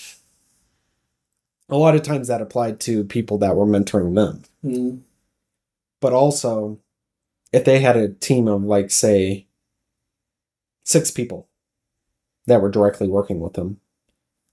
[1.70, 4.44] A lot of times that applied to people that were mentoring them.
[4.64, 4.98] Mm-hmm.
[6.02, 6.80] but also
[7.52, 9.48] if they had a team of like say
[10.86, 11.48] six people
[12.46, 13.80] that were directly working with them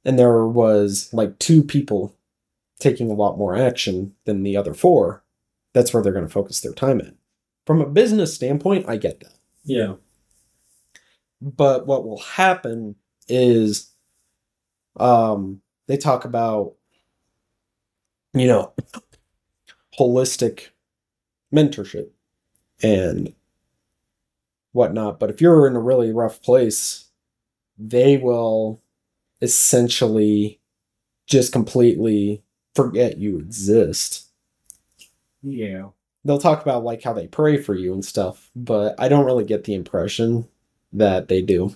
[0.05, 2.15] and there was like two people
[2.81, 5.23] taking a lot more action than the other four
[5.75, 7.17] that's where they're going to focus their time in
[7.67, 9.35] from a business standpoint i get that
[9.65, 9.95] Yeah.
[11.41, 12.97] But what will happen
[13.29, 13.91] is
[14.99, 16.75] um they talk about
[18.35, 18.73] you know
[19.99, 20.69] holistic
[21.55, 22.09] mentorship
[22.83, 23.35] and
[24.73, 27.07] whatnot but if you're in a really rough place
[27.79, 28.81] they will
[29.41, 30.61] essentially
[31.27, 32.43] just completely
[32.75, 34.27] forget you exist
[35.43, 35.89] Yeah.
[36.25, 39.45] they'll talk about like how they pray for you and stuff, but I don't really
[39.45, 40.49] get the impression
[40.93, 41.75] that they do.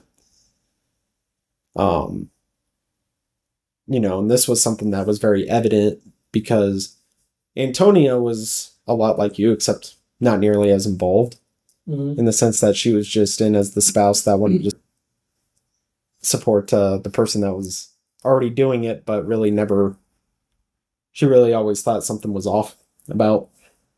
[1.77, 2.31] Um
[3.87, 6.97] you know, and this was something that was very evident because
[7.57, 11.37] Antonia was a lot like you except not nearly as involved
[11.89, 12.17] Mm-hmm.
[12.21, 14.77] in the sense that she was just in as the spouse that wanted to
[16.21, 17.89] support uh, the person that was
[18.25, 19.97] already doing it, but really never.
[21.11, 22.77] She really always thought something was off
[23.09, 23.49] about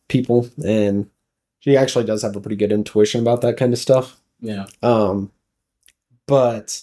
[0.08, 1.10] people, and
[1.60, 4.18] she actually does have a pretty good intuition about that kind of stuff.
[4.44, 4.66] Yeah.
[4.82, 5.32] Um,
[6.26, 6.82] but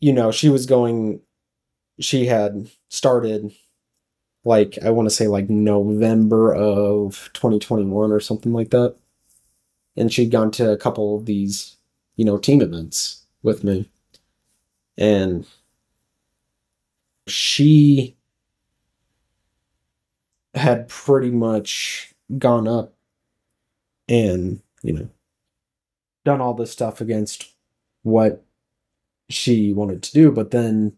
[0.00, 1.20] you know, she was going.
[2.00, 3.52] She had started,
[4.44, 8.96] like I want to say, like November of 2021 or something like that,
[9.96, 11.76] and she'd gone to a couple of these,
[12.16, 13.88] you know, team events with me,
[14.96, 15.46] and
[17.26, 18.16] she
[20.54, 22.94] had pretty much gone up
[24.08, 25.08] and you know
[26.24, 27.52] done all this stuff against
[28.02, 28.44] what
[29.28, 30.96] she wanted to do but then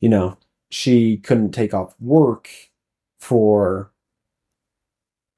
[0.00, 0.36] you know
[0.70, 2.48] she couldn't take off work
[3.18, 3.90] for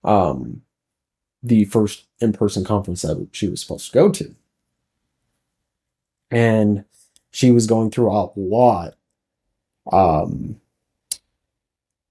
[0.04, 0.62] um
[1.42, 4.34] the first in-person conference that she was supposed to go to
[6.30, 6.84] and
[7.30, 8.94] she was going through a lot
[9.92, 10.60] um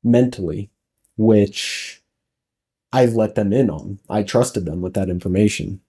[0.03, 0.69] mentally
[1.17, 2.01] which
[2.91, 3.99] I've let them in on.
[4.09, 5.81] I trusted them with that information.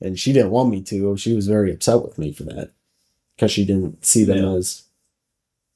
[0.00, 1.16] And she didn't want me to.
[1.16, 2.72] She was very upset with me for that
[3.34, 4.52] because she didn't see them Yeah.
[4.52, 4.82] as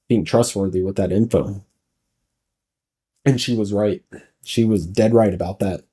[0.08, 1.64] being trustworthy with that info.
[3.24, 4.02] And she was right.
[4.44, 5.84] She was dead right about that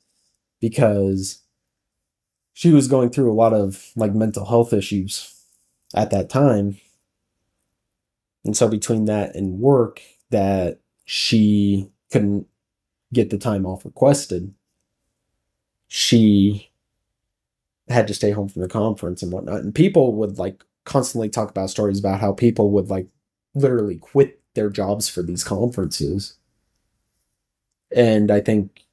[0.59, 1.39] because
[2.53, 5.33] she was going through a lot of like mental health issues
[5.93, 6.77] at that time.
[8.43, 12.47] And so between that and work that she couldn't
[13.13, 14.53] get the time off requested,
[15.87, 16.71] she
[17.89, 19.61] had to stay home from the conference and whatnot.
[19.61, 23.07] And people would like constantly talk about stories about how people would like
[23.55, 26.37] literally quit their jobs for these conferences.
[27.91, 28.83] And I think,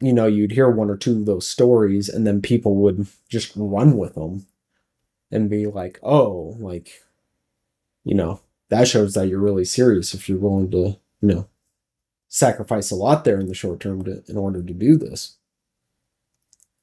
[0.00, 3.52] you know, you'd hear one or two of those stories and then people would just
[3.54, 4.46] run with them
[5.30, 7.02] and be like, oh, like,
[8.04, 11.48] you know, that shows that you're really serious if you're willing to, you know,
[12.28, 15.36] sacrifice a lot there in the short term to, in order to do this.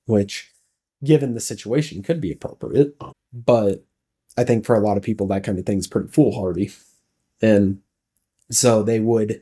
[0.05, 0.51] Which,
[1.03, 2.95] given the situation, could be appropriate.
[3.33, 3.85] But
[4.37, 6.71] I think for a lot of people, that kind of thing is pretty foolhardy.
[7.41, 7.81] And
[8.49, 9.41] so they would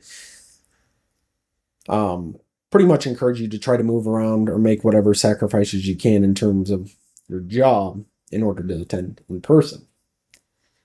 [1.88, 2.38] um,
[2.70, 6.24] pretty much encourage you to try to move around or make whatever sacrifices you can
[6.24, 6.94] in terms of
[7.28, 9.86] your job in order to attend in person.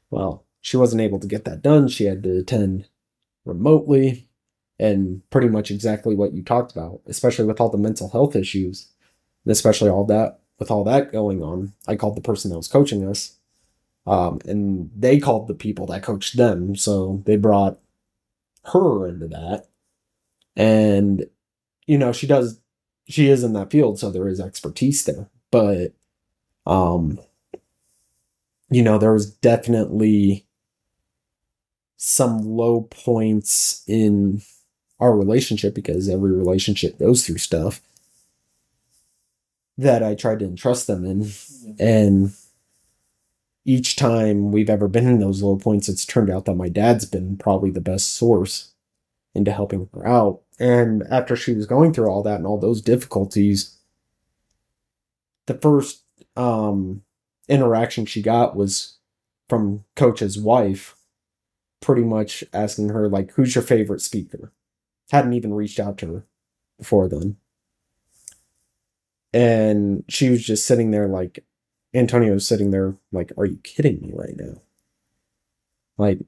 [0.09, 1.87] Well, she wasn't able to get that done.
[1.87, 2.87] She had to attend
[3.45, 4.27] remotely
[4.79, 8.89] and pretty much exactly what you talked about, especially with all the mental health issues,
[9.45, 11.73] and especially all that with all that going on.
[11.87, 13.37] I called the person that was coaching us,
[14.05, 16.75] um, and they called the people that coached them.
[16.75, 17.79] So they brought
[18.65, 19.65] her into that,
[20.55, 21.25] and
[21.87, 22.61] you know she does,
[23.07, 25.93] she is in that field, so there is expertise there, but
[26.67, 27.19] um
[28.71, 30.45] you know, there was definitely
[31.97, 34.41] some low points in
[34.99, 37.81] our relationship because every relationship goes through stuff
[39.77, 41.31] that I tried to entrust them in.
[41.79, 42.33] And
[43.65, 47.05] each time we've ever been in those low points, it's turned out that my dad's
[47.05, 48.73] been probably the best source
[49.33, 50.41] into helping her out.
[50.59, 53.77] And after she was going through all that and all those difficulties,
[55.47, 56.03] the first
[56.37, 57.03] um
[57.49, 58.97] interaction she got was
[59.49, 60.95] from coach's wife
[61.81, 64.53] pretty much asking her like who's your favorite speaker
[65.11, 66.25] hadn't even reached out to her
[66.77, 67.35] before then
[69.33, 71.43] and she was just sitting there like
[71.93, 74.61] antonia was sitting there like are you kidding me right now
[75.97, 76.19] like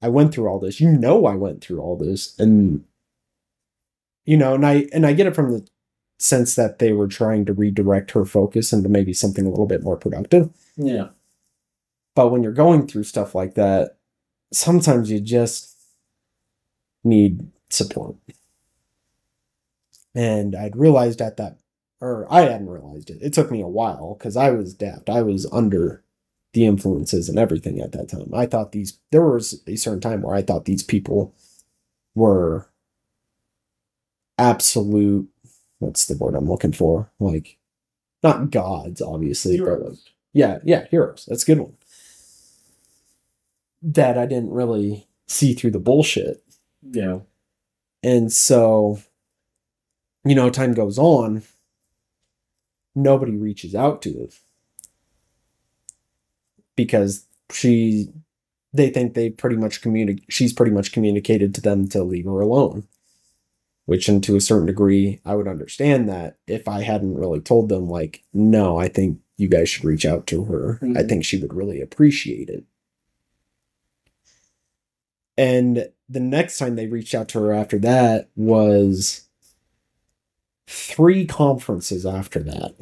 [0.00, 2.84] i went through all this you know i went through all this and
[4.24, 5.66] you know and i and i get it from the
[6.22, 9.82] sense that they were trying to redirect her focus into maybe something a little bit
[9.82, 10.50] more productive.
[10.76, 11.08] Yeah.
[12.14, 13.96] But when you're going through stuff like that,
[14.52, 15.76] sometimes you just
[17.02, 18.14] need support.
[20.14, 21.58] And I'd realized at that,
[22.02, 23.18] or I hadn't realized it.
[23.22, 25.08] It took me a while because I was daft.
[25.08, 26.02] I was under
[26.52, 28.28] the influences and everything at that time.
[28.34, 31.32] I thought these, there was a certain time where I thought these people
[32.16, 32.66] were
[34.36, 35.28] absolute
[35.78, 37.10] what's the word I'm looking for?
[37.20, 37.58] Like,
[38.22, 39.80] not gods, obviously, heroes.
[39.80, 39.98] but like,
[40.32, 41.26] yeah, yeah, heroes.
[41.28, 41.76] That's a good one.
[43.82, 46.42] That I didn't really see through the bullshit.
[46.82, 47.20] Yeah.
[48.02, 49.00] And so,
[50.24, 51.42] you know, time goes on,
[52.94, 54.34] nobody reaches out to it
[56.76, 58.08] because she
[58.72, 62.40] they think they pretty much communicate she's pretty much communicated to them to leave her
[62.40, 62.86] alone
[63.84, 67.68] which and to a certain degree i would understand that if i hadn't really told
[67.68, 70.96] them like no i think you guys should reach out to her mm-hmm.
[70.96, 72.64] i think she would really appreciate it
[75.36, 79.28] and the next time they reached out to her after that was
[80.66, 82.74] three conferences after that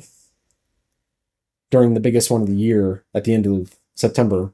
[1.70, 4.52] during the biggest one of the year at the end of september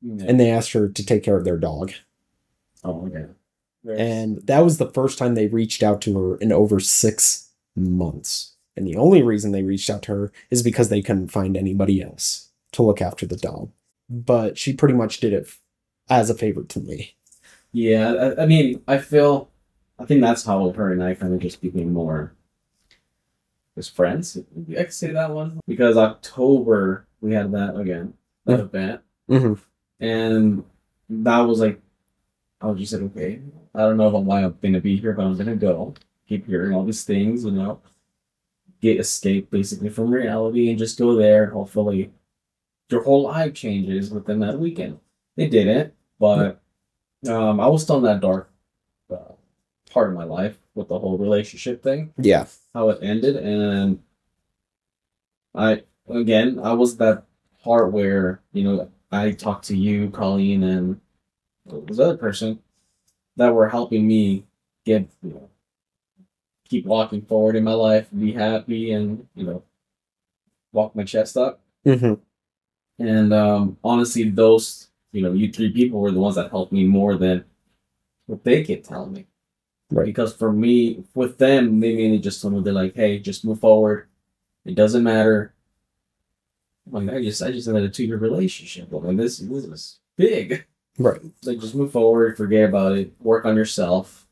[0.00, 0.24] yeah.
[0.28, 1.92] and they asked her to take care of their dog
[2.84, 3.26] oh okay
[3.88, 8.54] and that was the first time they reached out to her in over six months.
[8.76, 12.02] And the only reason they reached out to her is because they couldn't find anybody
[12.02, 13.70] else to look after the dog.
[14.08, 15.48] But she pretty much did it
[16.08, 17.14] as a favor to me.
[17.72, 19.50] Yeah, I, I mean, I feel,
[19.98, 22.32] I think that's how her and I kind of just became more
[23.76, 24.38] as friends.
[24.70, 28.76] I can say that one because October we had that again, that mm-hmm.
[28.76, 29.00] event,
[29.30, 30.04] mm-hmm.
[30.04, 30.64] and
[31.08, 31.80] that was like
[32.60, 33.40] I was just like, okay,
[33.74, 35.94] I don't know why I'm gonna be here, but I'm gonna go.
[36.28, 37.80] Keep hearing all these things, you know,
[38.80, 41.46] get escape basically from reality and just go there.
[41.50, 42.10] Hopefully,
[42.88, 44.98] your whole life changes within that weekend.
[45.36, 46.60] They didn't, but
[47.28, 48.50] um, I was still in that dark
[49.10, 49.34] uh,
[49.90, 52.12] part of my life with the whole relationship thing.
[52.18, 54.00] Yeah, how it ended, and
[55.54, 57.24] I again, I was that
[57.64, 61.00] part where you know I talked to you, Colleen, and
[61.64, 62.60] this other person
[63.36, 64.44] that were helping me
[64.84, 65.50] get you know
[66.68, 69.62] keep walking forward in my life, be happy, and you know
[70.72, 71.60] walk my chest up.
[71.84, 72.14] Mm-hmm.
[72.98, 76.84] And um, honestly, those you know, you three people were the ones that helped me
[76.84, 77.44] more than
[78.26, 79.26] what they kept tell me.
[79.90, 80.06] Right.
[80.06, 83.60] Because for me, with them, they mainly just told me they're like, "Hey, just move
[83.60, 84.08] forward.
[84.64, 85.54] It doesn't matter."
[86.90, 88.90] Like I just, I just ended a two year relationship.
[88.90, 90.66] Mean, this, this is big.
[90.98, 91.20] Right.
[91.44, 94.26] Like, just move forward, forget about it, work on yourself.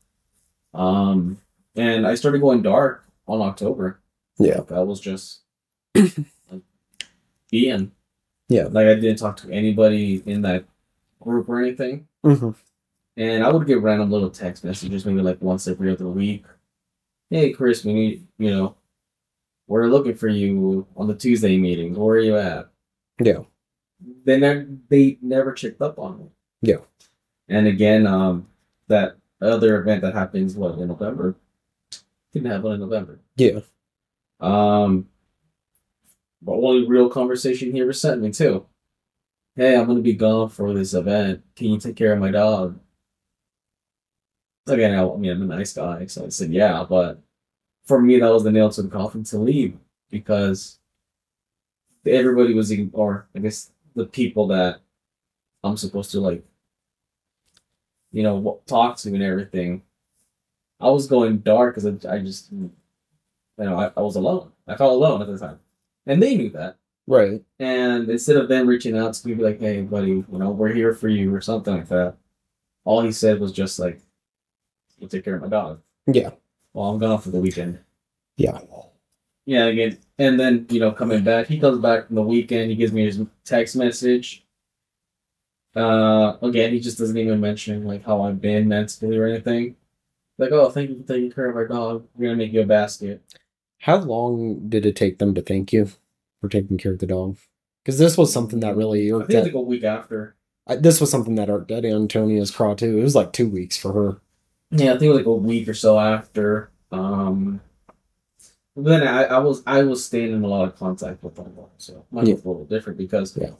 [0.73, 1.39] Um,
[1.75, 3.99] and I started going dark on October.
[4.39, 4.59] Yeah.
[4.59, 5.41] Like, I was just
[5.95, 6.13] like,
[7.49, 7.91] being.
[8.49, 8.63] Yeah.
[8.63, 10.65] Like I didn't talk to anybody in that
[11.19, 12.07] group or anything.
[12.23, 12.51] Mm-hmm.
[13.17, 16.45] And I would get random little text messages, maybe like once every other week.
[17.29, 18.75] Hey, Chris, we need, you know,
[19.67, 21.95] we're looking for you on the Tuesday meeting.
[21.95, 22.69] Where are you at?
[23.19, 23.43] Yeah.
[24.25, 26.25] They never, they never checked up on me.
[26.61, 26.79] Yeah.
[27.47, 28.47] And again, um,
[28.87, 31.35] that other event that happens what in November
[32.33, 33.19] didn't happen in November.
[33.37, 33.59] Yeah.
[34.39, 35.07] Um,
[36.41, 38.65] the only real conversation he ever sent me too.
[39.55, 41.43] Hey, I'm gonna be gone for this event.
[41.55, 42.77] Can you take care of my dog?
[44.67, 46.85] Again, I, I mean, I'm a nice guy, so I said yeah.
[46.87, 47.21] But
[47.85, 49.77] for me, that was the nail to the coffin to leave
[50.09, 50.79] because
[52.05, 54.81] everybody was, or I guess the people that
[55.63, 56.43] I'm supposed to like,
[58.11, 59.83] you know, talk to and everything.
[60.79, 62.71] I was going dark because I, I just, you
[63.57, 64.51] know, I, I was alone.
[64.67, 65.59] I felt alone at the time,
[66.05, 66.77] and they knew that.
[67.07, 67.43] Right.
[67.59, 70.73] And instead of them reaching out to me, be like, "Hey, buddy, you know, we're
[70.73, 72.15] here for you" or something like that,
[72.85, 74.01] all he said was just like,
[74.99, 76.31] "You take care of my dog." Yeah.
[76.73, 77.79] Well, I'm gone for the weekend.
[78.37, 78.59] Yeah.
[79.47, 82.71] Yeah, again, and then you know, coming back, he comes back from the weekend.
[82.71, 84.43] He gives me his text message.
[85.75, 89.75] Uh, again, he just doesn't even mention like how I've been mentally or anything.
[90.37, 92.07] Like, oh, thank you for taking care of our dog.
[92.15, 93.21] We're gonna make you a basket.
[93.79, 95.89] How long did it take them to thank you
[96.41, 97.37] for taking care of the dog?
[97.83, 100.35] Because this was something that really I think it was at, like a week after.
[100.65, 102.97] I- this was something that irked at Antonia's craw too.
[102.97, 104.21] It was like two weeks for her.
[104.71, 106.71] Yeah, I think it was like a week or so after.
[106.91, 107.61] Um,
[108.75, 111.53] but then I, I was I was staying in a lot of contact with them,
[111.77, 113.51] so mine was a little different because Yeah.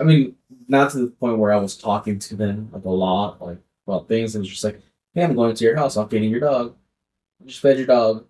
[0.00, 0.36] I mean,
[0.68, 4.06] not to the point where I was talking to them like a lot, like about
[4.08, 4.34] things.
[4.36, 4.80] It was just like,
[5.14, 5.96] hey, I'm going to your house.
[5.96, 6.76] I'm feeding your dog.
[7.44, 8.24] Just fed your dog.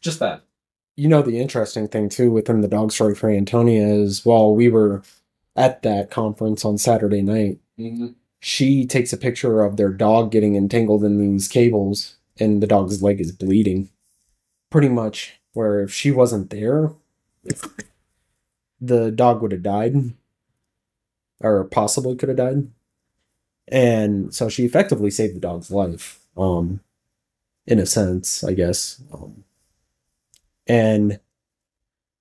[0.00, 0.42] Just that.
[0.96, 4.68] You know the interesting thing too within the dog story for Antonia is while we
[4.68, 5.02] were
[5.56, 8.08] at that conference on Saturday night, Mm-hmm.
[8.40, 13.02] She takes a picture of their dog getting entangled in these cables and the dog's
[13.02, 13.90] leg is bleeding.
[14.70, 16.92] Pretty much where if she wasn't there,
[18.80, 20.14] the dog would have died.
[21.42, 22.68] Or possibly could have died.
[23.68, 26.20] And so she effectively saved the dog's life.
[26.36, 26.80] Um
[27.66, 29.02] in a sense, I guess.
[29.12, 29.44] Um
[30.66, 31.20] and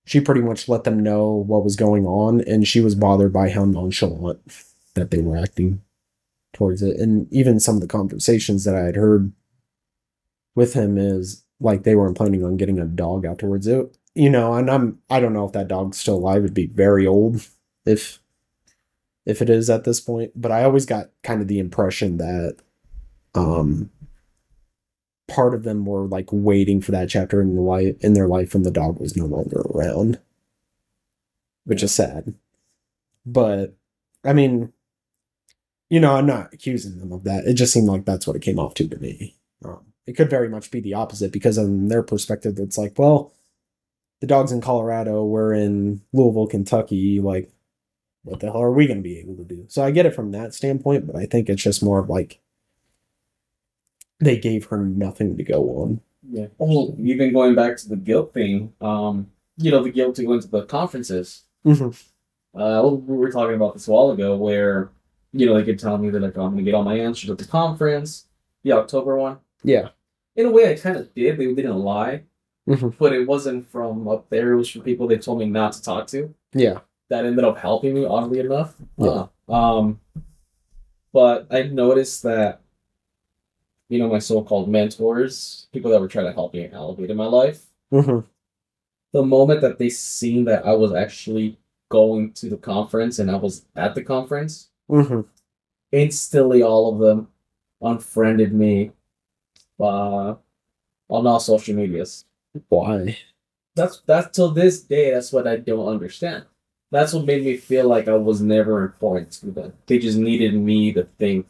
[0.05, 3.49] she pretty much let them know what was going on and she was bothered by
[3.49, 4.41] how nonchalant
[4.95, 5.81] that they were acting
[6.53, 6.97] towards it.
[6.99, 9.31] And even some of the conversations that i had heard
[10.55, 13.95] with him is like they weren't planning on getting a dog afterwards it.
[14.15, 16.43] You know and i'm i don't know if that dog's still alive.
[16.43, 17.47] It'd be very old
[17.85, 18.19] if
[19.25, 20.31] if it is at this point.
[20.35, 22.57] But i always got kind of the impression that
[23.35, 23.89] um
[25.27, 28.53] part of them were like waiting for that chapter in the life in their life
[28.53, 30.19] when the dog was no longer around
[31.65, 32.33] which is sad.
[33.25, 33.75] But
[34.25, 34.73] i mean
[35.89, 38.41] you know i'm not accusing them of that it just seemed like that's what it
[38.41, 39.35] came off to to me
[39.65, 43.33] um, it could very much be the opposite because on their perspective it's like well
[44.21, 47.51] the dog's in colorado we're in louisville kentucky like
[48.23, 50.15] what the hell are we going to be able to do so i get it
[50.15, 52.39] from that standpoint but i think it's just more of like
[54.19, 56.47] they gave her nothing to go on Yeah.
[56.57, 60.33] Well, even going back to the guilt thing, um, you know, the guilt to go
[60.33, 61.43] into the conferences.
[61.65, 61.89] mm-hmm.
[62.59, 64.89] Uh, we were talking about this a while ago, where
[65.33, 67.29] you know they could tell me that like, oh, I'm gonna get all my answers
[67.29, 68.25] at the conference,
[68.63, 69.37] the October one.
[69.63, 69.89] yeah
[70.35, 71.37] In a way, I kind of did.
[71.37, 72.23] They didn't lie,
[72.67, 72.95] Mhm.
[72.97, 74.53] but it wasn't from up there.
[74.53, 76.33] It was from people they told me not to talk to.
[76.53, 78.75] yeah That ended up helping me, oddly enough.
[78.97, 79.27] Yeah.
[79.47, 79.99] Uh, um,
[81.11, 82.61] but I noticed that,
[83.89, 87.25] you know, my so-called mentors, people that were trying to help me elevate in my
[87.25, 88.19] life, mm-hmm.
[89.11, 91.57] the moment that they seen that I was actually
[91.89, 95.21] going to the conference and I was at the conference, Mm-hmm.
[95.91, 97.27] instantly all of them
[97.81, 98.91] unfriended me
[99.79, 100.35] uh,
[101.09, 102.25] on all social medias.
[102.69, 103.17] why
[103.75, 105.11] That's that's till this day.
[105.11, 106.45] That's what I don't understand.
[106.91, 109.73] That's what made me feel like I was never important to them.
[109.85, 111.47] They just needed me to think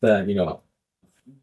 [0.00, 0.60] that you know,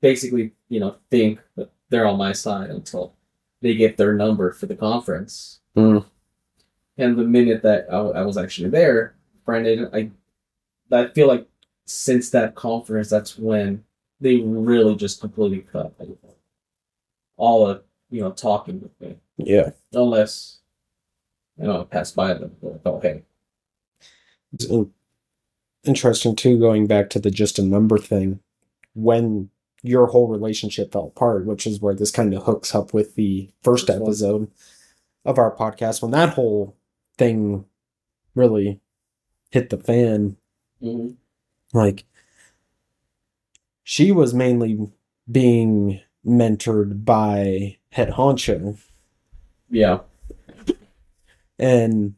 [0.01, 3.13] basically you know, think that they're on my side until
[3.61, 5.59] they get their number for the conference.
[5.75, 6.05] Mm.
[6.97, 9.15] And the minute that I, I was actually there,
[9.45, 10.11] Brandon, I
[10.93, 11.47] I feel like
[11.85, 13.83] since that conference, that's when
[14.19, 16.09] they really just completely cut like,
[17.37, 19.71] all of you know talking with me, Yeah.
[19.93, 20.59] unless
[21.57, 22.55] you know I passed by them.
[22.61, 23.23] But, oh hey,
[24.53, 24.67] It's
[25.83, 28.39] interesting too, going back to the just a number thing.
[28.93, 29.49] When
[29.81, 33.49] your whole relationship fell apart, which is where this kind of hooks up with the
[33.63, 34.51] first episode
[35.25, 36.75] of our podcast, when that whole
[37.17, 37.65] thing
[38.35, 38.79] really
[39.49, 40.37] hit the fan,
[40.81, 41.15] Mhm.
[41.73, 42.05] like
[43.83, 44.91] she was mainly
[45.31, 48.77] being mentored by head honcho
[49.69, 49.99] yeah,
[51.57, 52.15] and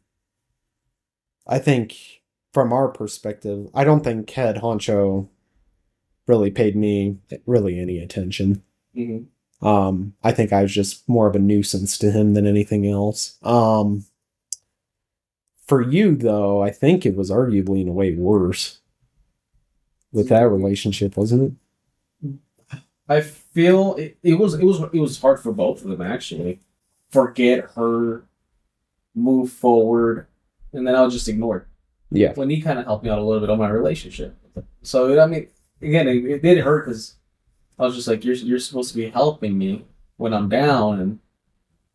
[1.46, 5.28] i think from our perspective i don't think head honcho
[6.26, 8.62] really paid me really any attention
[8.96, 9.26] Mhm.
[9.62, 13.38] um i think i was just more of a nuisance to him than anything else
[13.42, 14.04] um
[15.66, 18.80] for you though i think it was arguably in a way worse
[20.12, 21.52] with that relationship wasn't it
[23.08, 26.60] I feel it, it was it was it was hard for both of them actually.
[27.10, 28.24] Forget her,
[29.14, 30.26] move forward,
[30.72, 31.66] and then I'll just ignore it.
[32.10, 34.36] yeah when he kind of helped me out a little bit on my relationship.
[34.82, 35.48] So I mean,
[35.82, 37.16] again, it, it did hurt because
[37.78, 39.84] I was just like, you're you're supposed to be helping me
[40.16, 41.18] when I'm down, and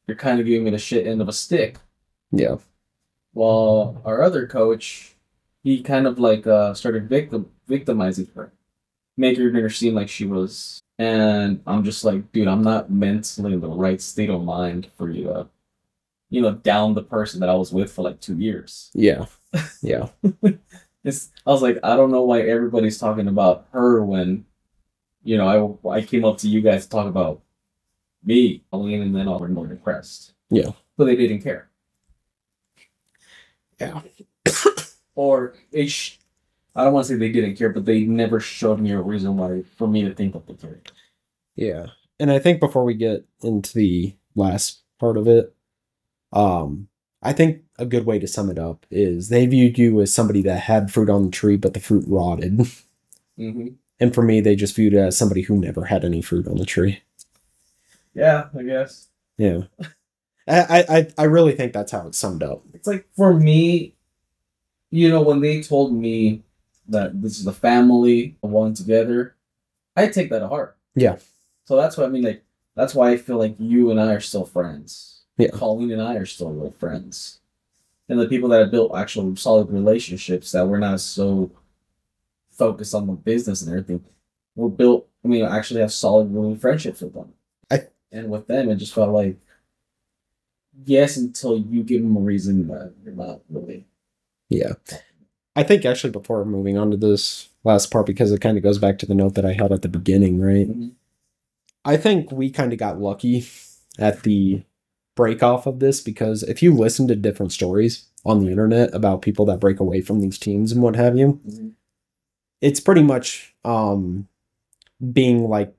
[0.08, 1.78] you're kind of giving me the shit end of a stick.
[2.32, 2.58] yeah
[3.34, 5.16] While our other coach,
[5.64, 8.54] he kind of like uh, started victim victimizing her,
[9.18, 10.82] making her seem like she was.
[10.98, 15.10] And I'm just like, dude, I'm not mentally in the right state of mind for
[15.10, 15.48] you to,
[16.30, 18.92] you know, down the person that I was with for like two years.
[18.94, 19.26] yeah
[19.82, 20.10] yeah
[21.04, 24.46] It's, I was like, I don't know why everybody's talking about her when,
[25.24, 27.42] you know, I, I came up to you guys to talk about
[28.24, 30.34] me, Colleen, and then all were more depressed.
[30.50, 30.72] Yeah.
[30.98, 31.69] But they didn't care.
[33.80, 34.02] Yeah.
[35.16, 36.20] or they sh-
[36.76, 39.38] I don't want to say they didn't care, but they never showed me a reason
[39.38, 40.92] why for me to think that they cared.
[41.56, 41.88] Yeah.
[42.20, 45.54] And I think before we get into the last part of it,
[46.32, 46.88] um,
[47.22, 50.42] I think a good way to sum it up is they viewed you as somebody
[50.44, 52.60] that had fruit on the tree, but the fruit rotted.
[53.38, 53.68] Mm-hmm.
[54.00, 56.58] And for me, they just viewed it as somebody who never had any fruit on
[56.58, 57.02] the tree.
[58.14, 59.08] Yeah, I guess.
[59.38, 59.64] Yeah.
[60.50, 62.64] I, I, I really think that's how it's summed up.
[62.74, 63.94] it's like for me,
[64.92, 66.44] you know, when they told me
[66.88, 69.36] that this is a family, of one together,
[69.96, 70.76] I take that to heart.
[70.96, 71.18] Yeah.
[71.66, 72.24] So that's what I mean.
[72.24, 72.44] Like
[72.76, 75.22] that's why I feel like you and I are still friends.
[75.38, 75.50] Yeah.
[75.50, 77.40] Colleen and I are still real friends,
[78.10, 81.52] and the people that have built actual solid relationships that we're not so
[82.52, 84.04] focused on the business and everything,
[84.56, 85.08] we're built.
[85.24, 87.34] I mean, actually have solid, real friendships with them.
[87.72, 89.38] I- and with them, it just felt like
[90.86, 93.86] yes, until you give them a reason that you're not really.
[94.50, 94.74] Yeah.
[95.56, 98.78] I think actually before moving on to this last part, because it kind of goes
[98.78, 100.68] back to the note that I held at the beginning, right?
[100.70, 100.92] Mhm.
[101.86, 103.46] I think we kind of got lucky
[103.98, 104.64] at the
[105.16, 109.22] break off of this because if you listen to different stories on the internet about
[109.22, 111.72] people that break away from these teams and what have you, Mhm.
[112.62, 114.28] it's pretty much um,
[115.14, 115.74] being like,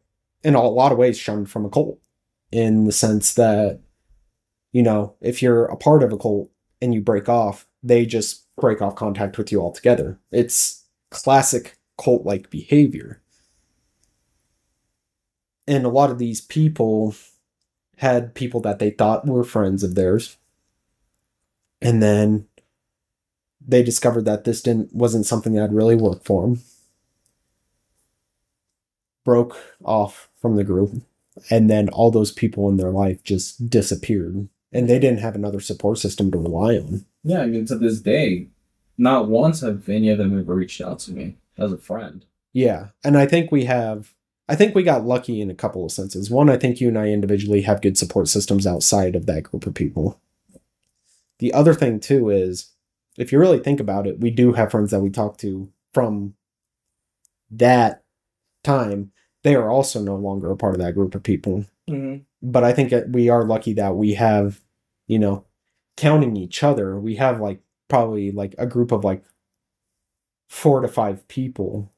[0.44, 1.98] in a lot of ways, shunned from a cult
[2.52, 3.80] in the sense that,
[4.72, 6.50] you know, if you're a part of a cult
[6.80, 10.18] and you break off, they just break off contact with you altogether.
[10.30, 13.22] It's classic cult like behavior.
[15.66, 17.14] And a lot of these people
[17.98, 20.36] had people that they thought were friends of theirs.
[21.82, 22.46] And then
[23.66, 26.60] they discovered that this didn't wasn't something that really worked for them.
[29.24, 31.02] Broke off from the group,
[31.50, 35.60] and then all those people in their life just disappeared, and they didn't have another
[35.60, 37.04] support system to rely on.
[37.22, 38.48] Yeah, I mean, to this day,
[38.96, 42.24] not once have any of them ever reached out to me as a friend.
[42.52, 44.14] Yeah, and I think we have.
[44.48, 46.28] I think we got lucky in a couple of senses.
[46.28, 49.64] One, I think you and I individually have good support systems outside of that group
[49.64, 50.20] of people.
[51.38, 52.72] The other thing too is,
[53.16, 56.34] if you really think about it, we do have friends that we talk to from
[57.50, 58.02] that
[58.64, 59.12] time.
[59.42, 61.64] They are also no longer a part of that group of people.
[61.88, 62.22] Mm-hmm.
[62.42, 64.60] But I think we are lucky that we have,
[65.06, 65.44] you know,
[65.96, 69.22] counting each other, we have like probably like a group of like
[70.48, 71.92] four to five people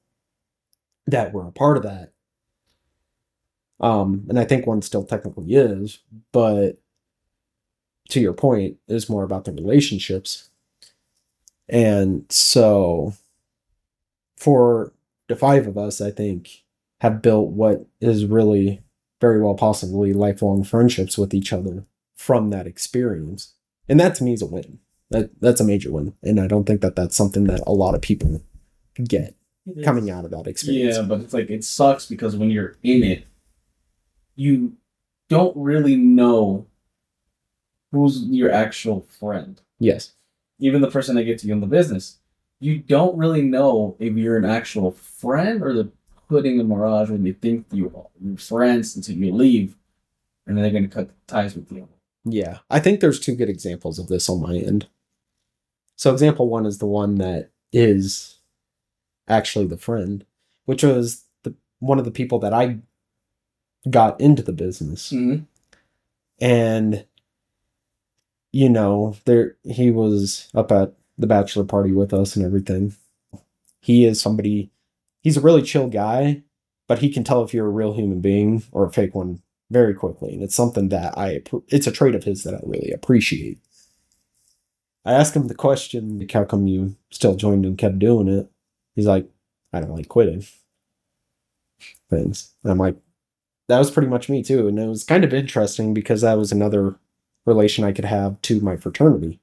[1.07, 2.12] that were a part of that.
[3.80, 6.01] Um, and I think one still technically is,
[6.32, 6.78] but
[8.11, 10.51] to your point, is more about the relationships.
[11.68, 13.14] And so
[14.36, 14.93] for
[15.28, 16.64] the five of us, I think,
[17.01, 18.82] have built what is really
[19.22, 23.54] very well possibly lifelong friendships with each other from that experience.
[23.88, 24.80] And that to me is a win.
[25.10, 26.14] That that's a major win.
[26.22, 28.42] And I don't think that that's something that a lot of people
[29.02, 29.36] get
[29.84, 30.96] coming out of that experience.
[30.96, 33.26] Yeah, but it's like it sucks because when you're in it,
[34.34, 34.72] you
[35.28, 36.66] don't really know
[37.92, 39.60] who's your actual friend.
[39.78, 40.12] Yes.
[40.58, 42.18] Even the person that gets you in the business,
[42.58, 45.92] you don't really know if you're an actual friend or the
[46.32, 49.76] putting a mirage when they think you are your friends until you leave,
[50.46, 51.86] and then they're gonna cut ties with you.
[52.24, 52.58] Yeah.
[52.70, 54.88] I think there's two good examples of this on my end.
[55.96, 58.38] So example one is the one that is
[59.28, 60.24] actually the friend,
[60.64, 62.78] which was the one of the people that I
[63.90, 65.12] got into the business.
[65.12, 65.44] Mm-hmm.
[66.40, 67.04] And
[68.52, 72.94] you know, there he was up at the bachelor party with us and everything.
[73.80, 74.70] He is somebody
[75.22, 76.42] he's a really chill guy,
[76.88, 79.94] but he can tell if you're a real human being or a fake one very
[79.94, 83.58] quickly, and it's something that I, it's a trait of his that I really appreciate.
[85.04, 88.50] I asked him the question, like, how come you still joined and kept doing it?
[88.94, 89.28] He's like,
[89.72, 90.44] I don't like quitting
[92.10, 92.52] things.
[92.62, 92.96] And I'm like,
[93.68, 94.68] that was pretty much me too.
[94.68, 96.96] And it was kind of interesting because that was another
[97.46, 99.40] relation I could have to my fraternity.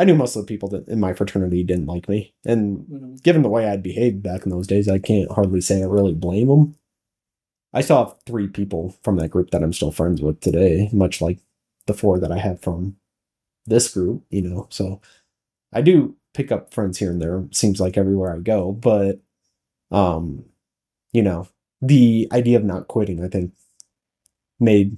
[0.00, 2.32] I knew most of the people that in my fraternity didn't like me.
[2.46, 5.84] And given the way I'd behaved back in those days, I can't hardly say I
[5.84, 6.74] really blame them.
[7.74, 11.20] I still have three people from that group that I'm still friends with today, much
[11.20, 11.40] like
[11.86, 12.96] the four that I have from
[13.66, 14.68] this group, you know.
[14.70, 15.02] So
[15.70, 19.20] I do pick up friends here and there, seems like everywhere I go, but
[19.90, 20.46] um,
[21.12, 21.46] you know,
[21.82, 23.52] the idea of not quitting, I think,
[24.58, 24.96] made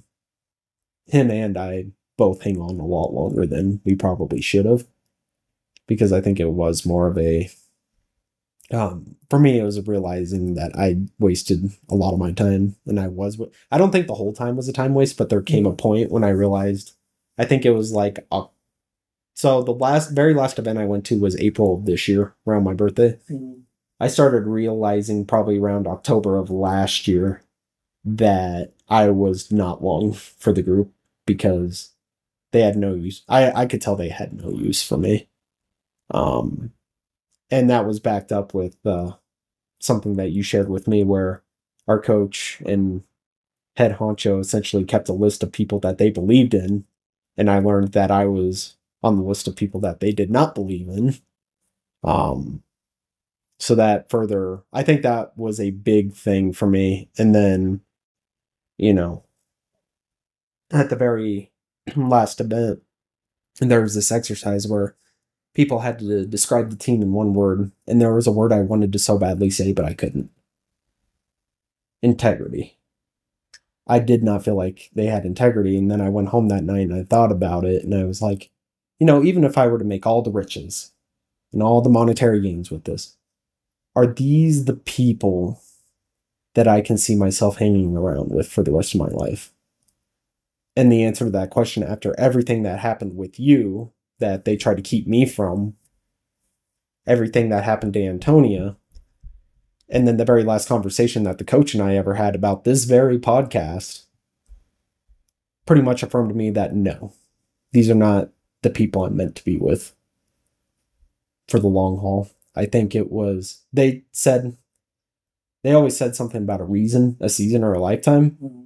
[1.07, 1.87] him and I
[2.17, 4.87] both hang on a lot longer than we probably should have.
[5.87, 7.51] Because I think it was more of a
[8.71, 12.99] um for me it was realizing that I wasted a lot of my time and
[12.99, 15.67] I was I don't think the whole time was a time waste, but there came
[15.67, 16.95] a point when I realized
[17.39, 18.47] I think it was like uh,
[19.35, 22.65] so the last very last event I went to was April of this year around
[22.65, 23.19] my birthday.
[24.01, 27.43] I started realizing probably around October of last year
[28.05, 30.93] that I was not long for the group
[31.27, 31.91] because
[32.51, 33.23] they had no use.
[33.29, 35.29] I, I could tell they had no use for me.
[36.11, 36.73] Um,
[37.51, 39.13] and that was backed up with uh,
[39.81, 41.43] something that you shared with me where
[41.89, 43.05] our coach and
[43.77, 46.85] head honcho essentially kept a list of people that they believed in.
[47.37, 50.55] And I learned that I was on the list of people that they did not
[50.55, 51.17] believe in.
[52.05, 52.63] Um,
[53.63, 57.81] so that further i think that was a big thing for me and then
[58.77, 59.23] you know
[60.73, 61.53] at the very
[61.97, 62.83] last event
[63.61, 64.97] there was this exercise where
[65.55, 68.61] people had to describe the team in one word and there was a word i
[68.61, 70.31] wanted to so badly say but i couldn't
[72.03, 72.79] integrity
[73.87, 76.89] i did not feel like they had integrity and then i went home that night
[76.89, 78.51] and i thought about it and i was like
[78.99, 80.93] you know even if i were to make all the riches
[81.53, 83.17] and all the monetary gains with this
[83.95, 85.61] are these the people
[86.55, 89.53] that I can see myself hanging around with for the rest of my life?
[90.75, 93.93] And the answer to that question, after everything that happened with you,
[94.23, 95.75] that they tried to keep me from,
[97.07, 98.77] everything that happened to Antonia,
[99.89, 102.85] and then the very last conversation that the coach and I ever had about this
[102.85, 104.07] very podcast,
[105.67, 107.13] pretty much affirmed to me that no,
[107.73, 108.31] these are not
[108.63, 109.95] the people I'm meant to be with
[111.49, 112.31] for the long haul.
[112.57, 114.57] I think it was they said
[115.63, 118.33] they always said something about a reason, a season, or a lifetime.
[118.43, 118.63] Mm-hmm.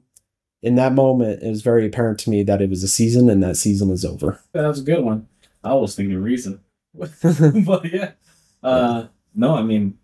[0.63, 3.43] In that moment, it was very apparent to me that it was a season and
[3.43, 4.41] that season is over.
[4.53, 5.29] That was a good one.
[5.67, 6.61] I was thinking reason,
[6.95, 8.13] but yeah,
[8.63, 9.99] uh, no, I mean,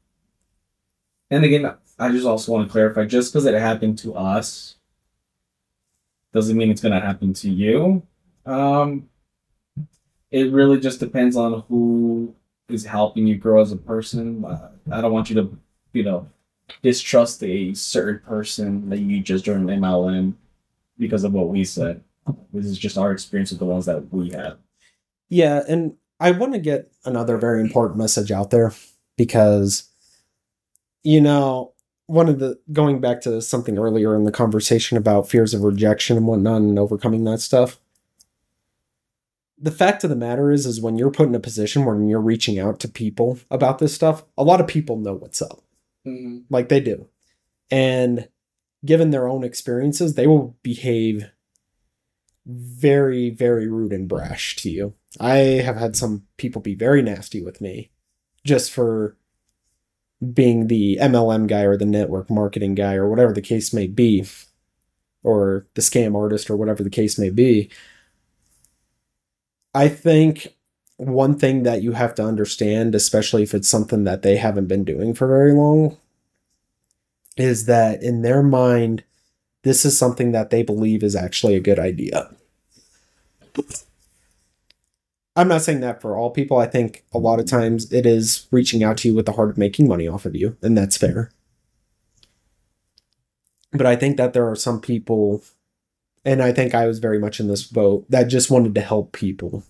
[1.30, 4.76] and again, I just also want to clarify: just because it happened to us,
[6.32, 8.02] doesn't mean it's gonna happen to you.
[8.44, 9.08] Um,
[10.30, 12.34] it really just depends on who
[12.68, 14.44] is helping you grow as a person.
[14.44, 15.58] Uh, I don't want you to,
[15.92, 16.26] you know,
[16.82, 20.34] distrust a certain person that you just joined MLM
[20.98, 22.02] because of what we said.
[22.52, 24.56] This is just our experience with the ones that we had.
[25.33, 28.74] Yeah, and I want to get another very important message out there
[29.16, 29.89] because,
[31.03, 31.72] you know,
[32.05, 36.18] one of the going back to something earlier in the conversation about fears of rejection
[36.18, 37.80] and whatnot and overcoming that stuff.
[39.57, 42.20] The fact of the matter is, is when you're put in a position where you're
[42.20, 45.62] reaching out to people about this stuff, a lot of people know what's up.
[46.07, 46.39] Mm-hmm.
[46.51, 47.09] like they do.
[47.70, 48.28] And
[48.85, 51.30] given their own experiences, they will behave
[52.45, 54.95] very, very rude and brash to you.
[55.20, 57.90] I have had some people be very nasty with me
[58.44, 59.16] just for
[60.32, 64.24] being the MLM guy or the network marketing guy or whatever the case may be,
[65.22, 67.70] or the scam artist or whatever the case may be.
[69.74, 70.54] I think
[70.96, 74.84] one thing that you have to understand, especially if it's something that they haven't been
[74.84, 75.96] doing for very long,
[77.36, 79.04] is that in their mind,
[79.62, 82.30] this is something that they believe is actually a good idea.
[85.35, 86.59] I'm not saying that for all people.
[86.59, 89.51] I think a lot of times it is reaching out to you with the heart
[89.51, 91.30] of making money off of you, and that's fair.
[93.72, 95.43] But I think that there are some people,
[96.24, 99.12] and I think I was very much in this boat, that just wanted to help
[99.12, 99.64] people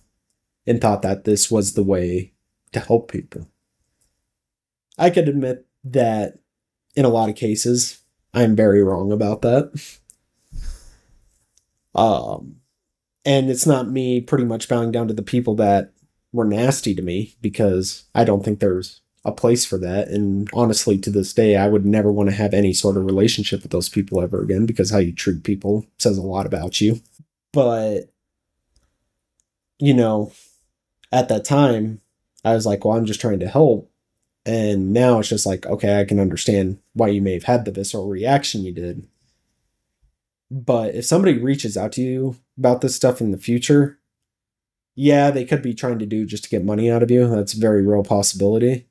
[0.67, 2.33] and thought that this was the way
[2.73, 3.47] to help people.
[4.97, 6.39] I could admit that
[6.95, 7.99] in a lot of cases,
[8.33, 9.97] I'm very wrong about that.
[11.95, 12.57] Um,
[13.25, 15.93] and it's not me pretty much bowing down to the people that
[16.31, 20.09] were nasty to me because I don't think there's a place for that.
[20.09, 23.61] And honestly, to this day, I would never want to have any sort of relationship
[23.61, 27.01] with those people ever again because how you treat people says a lot about you.
[27.53, 28.11] But,
[29.79, 30.33] you know,
[31.11, 32.01] at that time,
[32.43, 33.89] I was like, well, I'm just trying to help.
[34.45, 37.71] And now it's just like, okay, I can understand why you may have had the
[37.71, 39.07] visceral reaction you did.
[40.51, 43.99] But if somebody reaches out to you about this stuff in the future,
[44.95, 47.27] yeah, they could be trying to do just to get money out of you.
[47.27, 48.87] That's a very real possibility.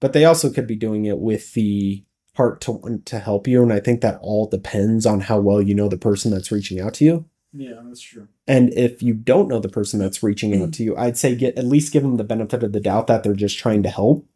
[0.00, 2.04] But they also could be doing it with the
[2.36, 3.62] heart to, to help you.
[3.62, 6.80] And I think that all depends on how well you know the person that's reaching
[6.80, 7.24] out to you.
[7.52, 8.28] Yeah, that's true.
[8.46, 11.58] And if you don't know the person that's reaching out to you, I'd say get
[11.58, 14.26] at least give them the benefit of the doubt that they're just trying to help.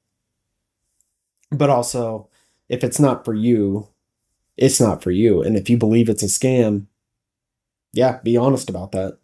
[1.51, 2.29] But also,
[2.68, 3.89] if it's not for you,
[4.57, 5.43] it's not for you.
[5.43, 6.87] And if you believe it's a scam,
[7.93, 9.18] yeah, be honest about that.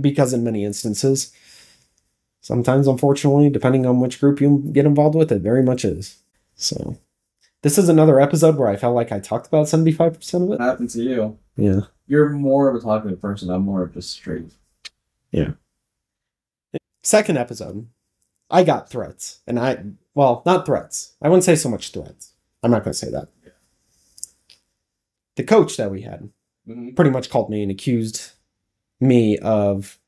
[0.00, 1.32] because in many instances,
[2.40, 6.18] sometimes unfortunately, depending on which group you get involved with, it very much is.
[6.54, 6.98] So
[7.62, 10.60] this is another episode where I felt like I talked about 75% of it.
[10.60, 11.38] happened to you?
[11.56, 11.80] Yeah.
[12.06, 13.50] You're more of a talkative person.
[13.50, 14.52] I'm more of just straight.
[15.32, 15.52] Yeah.
[17.02, 17.86] Second episode,
[18.50, 19.40] I got threats.
[19.46, 19.84] And I,
[20.14, 21.14] well, not threats.
[21.22, 22.32] I wouldn't say so much threats.
[22.62, 23.28] I'm not going to say that.
[23.44, 23.50] Yeah.
[25.36, 26.30] The coach that we had
[26.68, 26.90] Mm-hmm.
[26.90, 28.32] pretty much called me and accused
[29.00, 29.98] me of,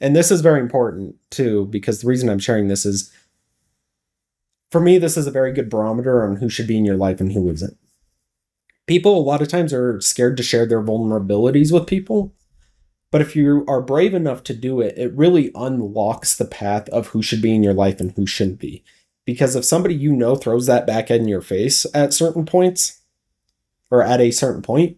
[0.00, 3.12] and this is very important too, because the reason I'm sharing this is
[4.70, 7.20] for me, this is a very good barometer on who should be in your life
[7.20, 7.76] and who isn't.
[8.86, 12.34] People, a lot of times, are scared to share their vulnerabilities with people.
[13.10, 17.08] But if you are brave enough to do it, it really unlocks the path of
[17.08, 18.84] who should be in your life and who shouldn't be.
[19.24, 23.00] Because if somebody you know throws that back in your face at certain points,
[23.90, 24.96] or at a certain point,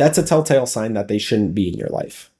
[0.00, 2.30] that's a telltale sign that they shouldn't be in your life.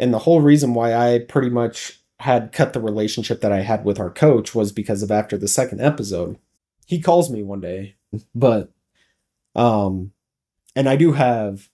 [0.00, 3.84] And the whole reason why I pretty much had cut the relationship that I had
[3.84, 6.38] with our coach was because of after the second episode.
[6.84, 7.94] He calls me one day,
[8.34, 8.72] but
[9.54, 10.10] um
[10.74, 11.68] and I do have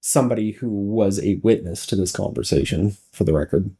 [0.00, 3.70] somebody who was a witness to this conversation for the record.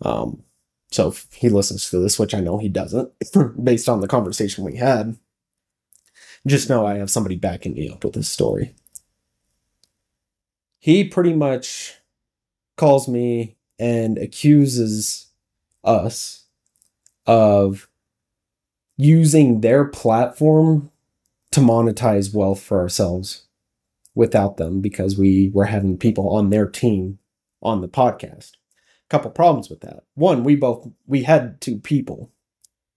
[0.00, 0.44] Um
[0.90, 3.12] so he listens to this, which I know he doesn't,
[3.62, 5.18] based on the conversation we had,
[6.46, 8.74] just know I have somebody backing me up with this story
[10.84, 11.94] he pretty much
[12.76, 15.28] calls me and accuses
[15.82, 16.44] us
[17.24, 17.88] of
[18.98, 20.90] using their platform
[21.52, 23.46] to monetize wealth for ourselves
[24.14, 27.18] without them because we were having people on their team
[27.62, 28.50] on the podcast.
[28.52, 30.04] A couple problems with that.
[30.12, 32.30] One, we both we had two people.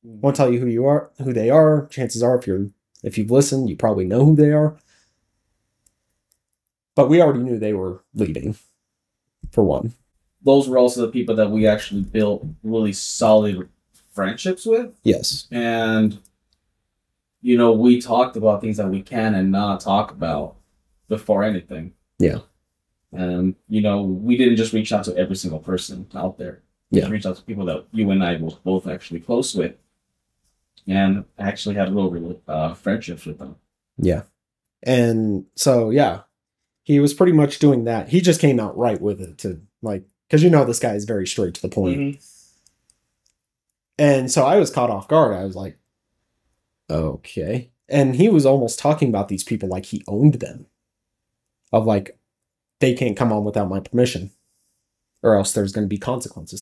[0.04, 1.88] Won't tell you who you are, who they are.
[1.88, 2.68] Chances are, if you're
[3.02, 4.78] if you've listened, you probably know who they are.
[6.98, 8.56] But we already knew they were leaving,
[9.52, 9.94] for one.
[10.44, 13.70] Those were also the people that we actually built really solid
[14.14, 14.94] friendships with.
[15.04, 15.48] Yes.
[15.52, 16.18] And,
[17.44, 20.56] you know, we talked about things that we can and not talk about
[21.08, 21.94] before anything.
[22.18, 22.40] Yeah.
[23.12, 26.64] And, you know, we didn't just reach out to every single person out there.
[26.90, 27.10] We Yeah.
[27.10, 29.76] reached out to people that you and I were both actually close with.
[30.88, 33.58] And actually had a little uh, friendships with them.
[33.98, 34.24] Yeah.
[34.82, 36.22] And so, yeah,
[36.88, 38.08] he was pretty much doing that.
[38.08, 41.04] He just came out right with it to like, because you know, this guy is
[41.04, 42.00] very straight to the point.
[42.00, 42.20] Mm-hmm.
[44.00, 45.36] And so I was caught off guard.
[45.36, 45.78] I was like,
[46.90, 47.72] okay.
[47.90, 50.68] And he was almost talking about these people like he owned them.
[51.74, 52.18] Of like,
[52.80, 54.32] they can't come on without my permission,
[55.22, 56.62] or else there's going to be consequences.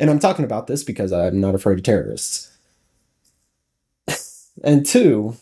[0.00, 2.58] And I'm talking about this because I'm not afraid of terrorists.
[4.64, 5.36] and two,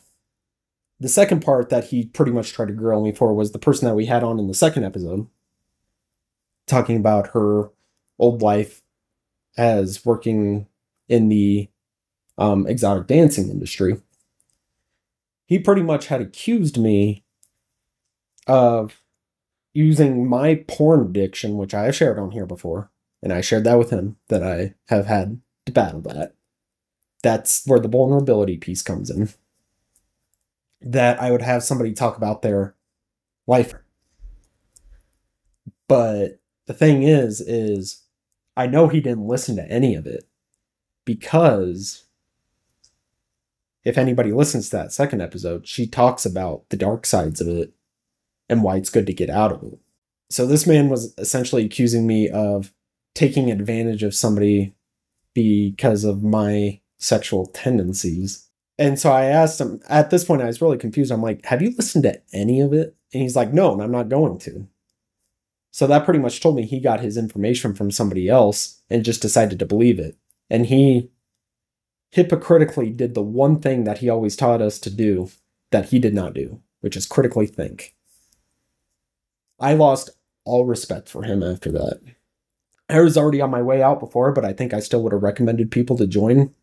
[0.98, 3.86] the second part that he pretty much tried to grill me for was the person
[3.86, 5.26] that we had on in the second episode,
[6.66, 7.70] talking about her
[8.18, 8.82] old life
[9.56, 10.66] as working
[11.08, 11.68] in the
[12.38, 14.00] um, exotic dancing industry.
[15.46, 17.24] He pretty much had accused me
[18.46, 19.02] of
[19.74, 22.90] using my porn addiction, which I have shared on here before,
[23.22, 26.34] and I shared that with him that I have had to battle that.
[27.22, 29.28] That's where the vulnerability piece comes in.
[30.80, 32.74] That I would have somebody talk about their
[33.46, 33.74] life.
[35.88, 38.02] But the thing is, is
[38.56, 40.28] I know he didn't listen to any of it
[41.04, 42.04] because
[43.84, 47.72] if anybody listens to that second episode, she talks about the dark sides of it
[48.48, 49.78] and why it's good to get out of it.
[50.28, 52.72] So this man was essentially accusing me of
[53.14, 54.74] taking advantage of somebody
[55.34, 58.45] because of my sexual tendencies.
[58.78, 61.10] And so I asked him at this point, I was really confused.
[61.10, 62.96] I'm like, Have you listened to any of it?
[63.12, 64.68] And he's like, No, and I'm not going to.
[65.70, 69.20] So that pretty much told me he got his information from somebody else and just
[69.20, 70.16] decided to believe it.
[70.48, 71.10] And he
[72.12, 75.30] hypocritically did the one thing that he always taught us to do
[75.70, 77.94] that he did not do, which is critically think.
[79.60, 80.10] I lost
[80.44, 82.00] all respect for him after that.
[82.88, 85.22] I was already on my way out before, but I think I still would have
[85.22, 86.54] recommended people to join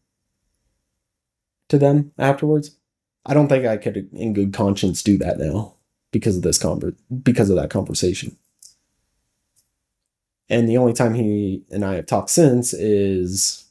[1.74, 2.78] to them afterwards.
[3.26, 5.74] I don't think I could, in good conscience, do that now
[6.12, 8.38] because of this conver- because of that conversation.
[10.50, 13.66] And the only time he and I have talked since is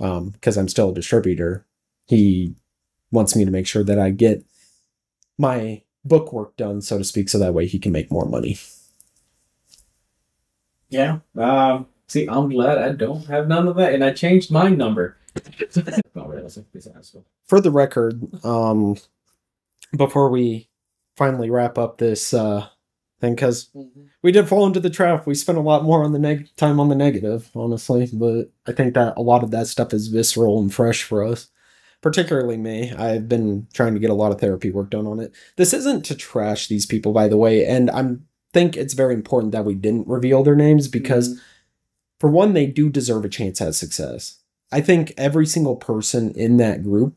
[0.00, 1.64] um because I'm still a distributor.
[2.06, 2.54] He
[3.12, 4.44] wants me to make sure that I get
[5.38, 8.58] my book work done, so to speak, so that way he can make more money.
[10.88, 11.20] Yeah.
[11.36, 11.86] Um.
[12.08, 15.17] See, I'm glad I don't have none of that, and I changed my number.
[17.46, 18.96] For the record, um,
[19.96, 20.68] before we
[21.16, 22.68] finally wrap up this uh
[23.20, 23.70] thing, because
[24.22, 25.26] we did fall into the trap.
[25.26, 28.72] We spent a lot more on the neg time on the negative, honestly, but I
[28.72, 31.48] think that a lot of that stuff is visceral and fresh for us.
[32.00, 32.92] Particularly me.
[32.92, 35.34] I've been trying to get a lot of therapy work done on it.
[35.56, 39.52] This isn't to trash these people, by the way, and I'm think it's very important
[39.52, 41.40] that we didn't reveal their names because
[42.18, 44.37] for one, they do deserve a chance at success.
[44.70, 47.16] I think every single person in that group,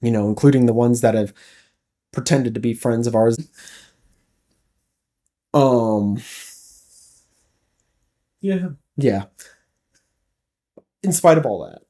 [0.00, 1.32] you know, including the ones that have
[2.12, 3.36] pretended to be friends of ours,
[5.54, 6.18] um,
[8.40, 8.70] Yeah.
[8.96, 9.24] yeah.
[11.02, 11.82] In spite of all that,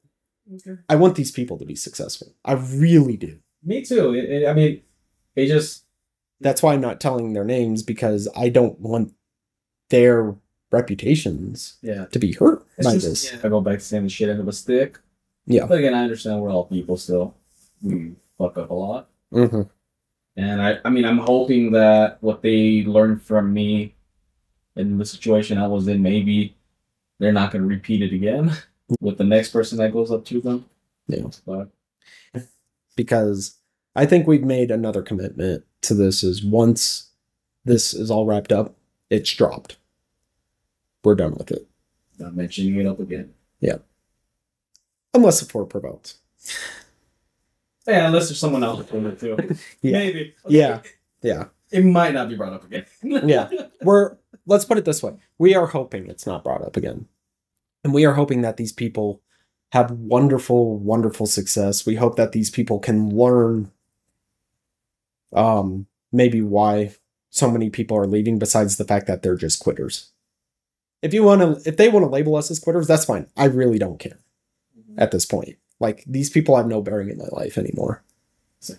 [0.54, 0.80] Okay.
[0.88, 2.34] I want these people to be successful.
[2.44, 3.38] I really do.
[3.64, 4.14] Me too.
[4.14, 4.82] It, it- I mean,
[5.34, 5.84] it just
[6.40, 9.14] That's why I'm not telling their names because I don't want
[9.90, 10.36] their
[10.70, 12.06] reputations yeah.
[12.06, 13.32] to be hurt It's by just, this.
[13.32, 14.98] yeah, I go back to saying the shit end of a stick.
[15.46, 15.66] Yeah.
[15.66, 17.34] But again, I understand we're all people still.
[17.82, 19.08] We fuck up a lot.
[19.30, 19.62] hmm
[20.36, 23.94] And I, I mean, I'm hoping that what they learned from me
[24.74, 26.56] in the situation I was in, maybe
[27.18, 28.52] they're not going to repeat it again
[29.00, 30.66] with the next person that goes up to them.
[31.06, 31.28] Yeah.
[31.46, 31.70] But
[32.96, 33.56] because
[33.94, 37.10] I think we've made another commitment to this is once
[37.64, 38.74] this is all wrapped up,
[39.10, 39.76] it's dropped.
[41.06, 41.68] We're done with it.
[42.18, 43.32] not mentioning it up again.
[43.60, 43.76] Yeah.
[45.14, 46.18] Unless the floor provokes.
[47.86, 49.36] Yeah, unless there's someone else doing it too.
[49.82, 49.92] Yeah.
[49.98, 50.34] Maybe.
[50.48, 50.80] Yeah.
[51.22, 51.44] Yeah.
[51.70, 52.86] It might not be brought up again.
[53.28, 53.48] Yeah.
[53.82, 55.12] We're let's put it this way.
[55.38, 57.06] We are hoping it's not brought up again.
[57.84, 59.22] And we are hoping that these people
[59.70, 61.86] have wonderful, wonderful success.
[61.86, 63.70] We hope that these people can learn
[65.32, 66.96] um maybe why
[67.30, 70.10] so many people are leaving besides the fact that they're just quitters.
[71.06, 73.28] If you want to if they want to label us as quitters, that's fine.
[73.36, 74.18] I really don't care
[74.76, 74.98] mm-hmm.
[74.98, 75.56] at this point.
[75.78, 78.02] Like these people have no bearing in my life anymore.
[78.58, 78.74] So-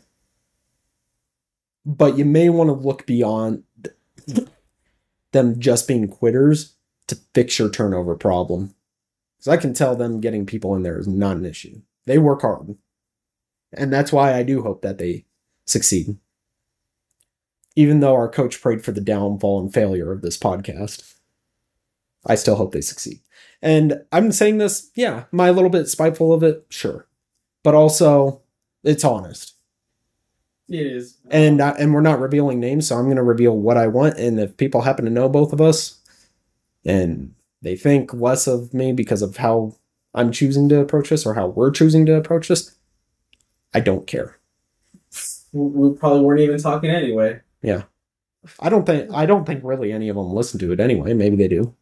[1.85, 3.63] But you may want to look beyond
[5.31, 6.73] them just being quitters
[7.07, 8.75] to fix your turnover problem.
[9.37, 11.79] Because I can tell them getting people in there is not an issue.
[12.07, 12.75] They work hard.
[13.71, 15.23] And that's why I do hope that they
[15.65, 16.17] succeed.
[17.77, 21.13] Even though our coach prayed for the downfall and failure of this podcast,
[22.25, 23.21] I still hope they succeed.
[23.61, 26.65] And I'm saying this, yeah, am I a little bit spiteful of it?
[26.69, 27.07] Sure.
[27.63, 28.41] But also,
[28.83, 29.55] it's honest.
[30.69, 31.17] It is.
[31.31, 34.17] And I, and we're not revealing names, so I'm going to reveal what I want.
[34.17, 35.99] And if people happen to know both of us,
[36.85, 39.75] and they think less of me because of how
[40.13, 42.75] I'm choosing to approach this or how we're choosing to approach this,
[43.73, 44.37] I don't care.
[45.53, 47.41] we we probably weren't even talking anyway.
[47.61, 47.83] Yeah,
[48.59, 51.13] I don't think I don't think really any of them listen to it anyway.
[51.13, 51.75] Maybe they do.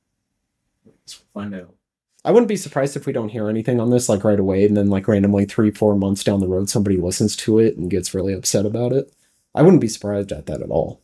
[1.05, 1.75] Let's find out.
[2.23, 4.75] I wouldn't be surprised if we don't hear anything on this like right away, and
[4.75, 8.15] then like randomly three, four months down the road, somebody listens to it and gets
[8.15, 9.13] really upset about it.
[9.53, 11.01] I wouldn't be surprised at that at all.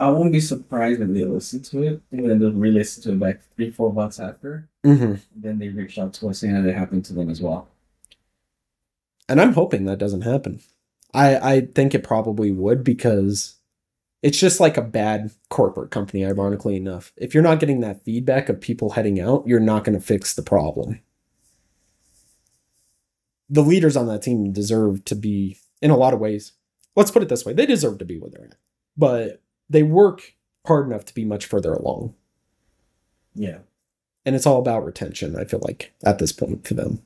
[0.00, 3.18] I wouldn't be surprised if they listen to it and then they'll re-listen to it
[3.18, 4.68] like three, four months after.
[4.86, 5.14] Mm-hmm.
[5.34, 7.68] then they reach out to us saying that it happened to them as well.
[9.28, 10.60] And I'm hoping that doesn't happen.
[11.12, 13.56] I I think it probably would because
[14.22, 17.12] it's just like a bad corporate company, ironically enough.
[17.16, 20.34] If you're not getting that feedback of people heading out, you're not going to fix
[20.34, 21.00] the problem.
[23.48, 26.52] The leaders on that team deserve to be, in a lot of ways,
[26.96, 28.56] let's put it this way they deserve to be where they're at.
[28.96, 29.40] But
[29.70, 30.34] they work
[30.66, 32.14] hard enough to be much further along.
[33.34, 33.58] Yeah.
[34.26, 37.02] And it's all about retention, I feel like, at this point for them.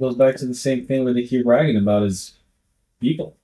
[0.00, 2.34] Goes back to the same thing where they keep bragging about is
[3.00, 3.36] people.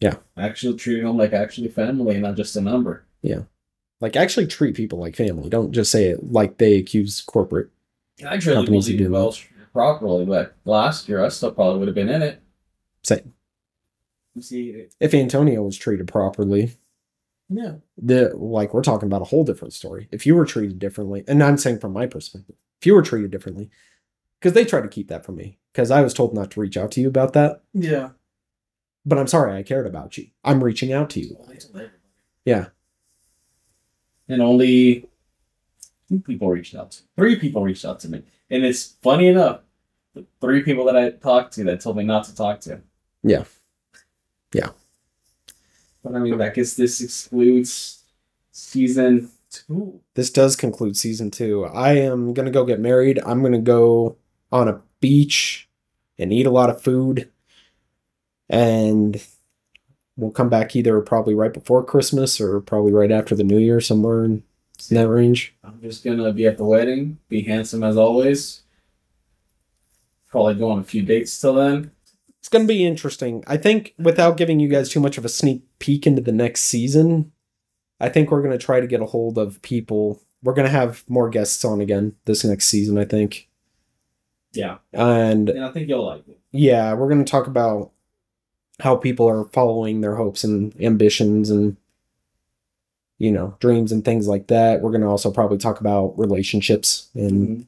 [0.00, 0.16] Yeah.
[0.36, 3.04] Actually treating them like actually family and not just a number.
[3.22, 3.42] Yeah.
[4.00, 5.48] Like, actually treat people like family.
[5.48, 7.70] Don't just say it like they accuse corporate.
[8.24, 9.34] I truly Companies believe do well
[9.72, 12.42] properly, but last year I still probably would have been in it.
[14.34, 16.72] You see, if Antonia was treated properly,
[17.48, 17.74] yeah.
[17.96, 20.06] the like we're talking about a whole different story.
[20.12, 23.32] If you were treated differently, and I'm saying from my perspective, if you were treated
[23.32, 23.68] differently,
[24.38, 26.76] because they tried to keep that from me, because I was told not to reach
[26.76, 27.62] out to you about that.
[27.72, 28.10] Yeah.
[29.06, 30.26] But I'm sorry, I cared about you.
[30.44, 31.36] I'm reaching out to you.
[32.44, 32.66] Yeah,
[34.28, 35.06] And only
[36.08, 38.22] two people reached out to three people reached out to me.
[38.50, 39.60] And it's funny enough,
[40.14, 42.80] the three people that I talked to that told me not to talk to.
[43.22, 43.44] Yeah.
[44.54, 44.70] Yeah.
[46.02, 48.02] But I mean, I guess this excludes
[48.50, 50.00] season two.
[50.14, 51.66] this does conclude season two.
[51.66, 53.20] I am gonna go get married.
[53.26, 54.16] I'm gonna go
[54.50, 55.68] on a beach
[56.18, 57.30] and eat a lot of food,
[58.48, 59.22] and
[60.16, 63.80] we'll come back either probably right before Christmas or probably right after the New Year,
[63.80, 64.42] somewhere in
[64.90, 65.54] that range.
[65.64, 68.62] I'm just gonna be at the wedding, be handsome as always.
[70.28, 71.90] Probably go on a few dates till then.
[72.38, 73.42] It's gonna be interesting.
[73.46, 76.62] I think without giving you guys too much of a sneak peek into the next
[76.62, 77.32] season,
[78.00, 80.22] I think we're gonna try to get a hold of people.
[80.42, 83.48] We're gonna have more guests on again this next season, I think.
[84.52, 84.78] Yeah.
[84.92, 86.38] And And I think you'll like it.
[86.52, 87.90] yeah, we're going to talk about
[88.80, 91.76] how people are following their hopes and ambitions and
[93.18, 94.80] you know, dreams and things like that.
[94.80, 97.62] We're going to also probably talk about relationships and mm-hmm.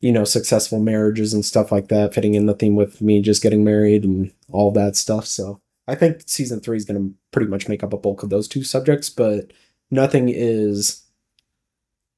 [0.00, 3.42] you know, successful marriages and stuff like that, fitting in the theme with me just
[3.42, 5.26] getting married and all that stuff.
[5.26, 8.30] So, I think season 3 is going to pretty much make up a bulk of
[8.30, 9.52] those two subjects, but
[9.90, 11.02] nothing is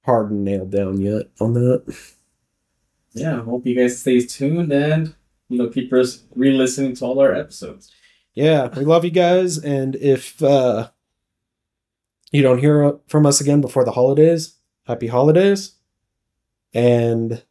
[0.05, 1.97] hard and nailed down yet on that.
[3.15, 5.15] Yeah, hope you guys stay tuned and
[5.49, 7.93] you know keep us re-listening to all our episodes.
[8.35, 10.89] Yeah we love you guys and if uh
[12.31, 14.57] you don't hear from us again before the holidays
[14.87, 15.73] happy holidays
[16.75, 17.43] and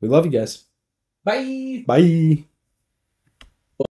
[0.00, 0.64] we love you guys
[1.24, 1.84] Bye.
[1.86, 2.44] bye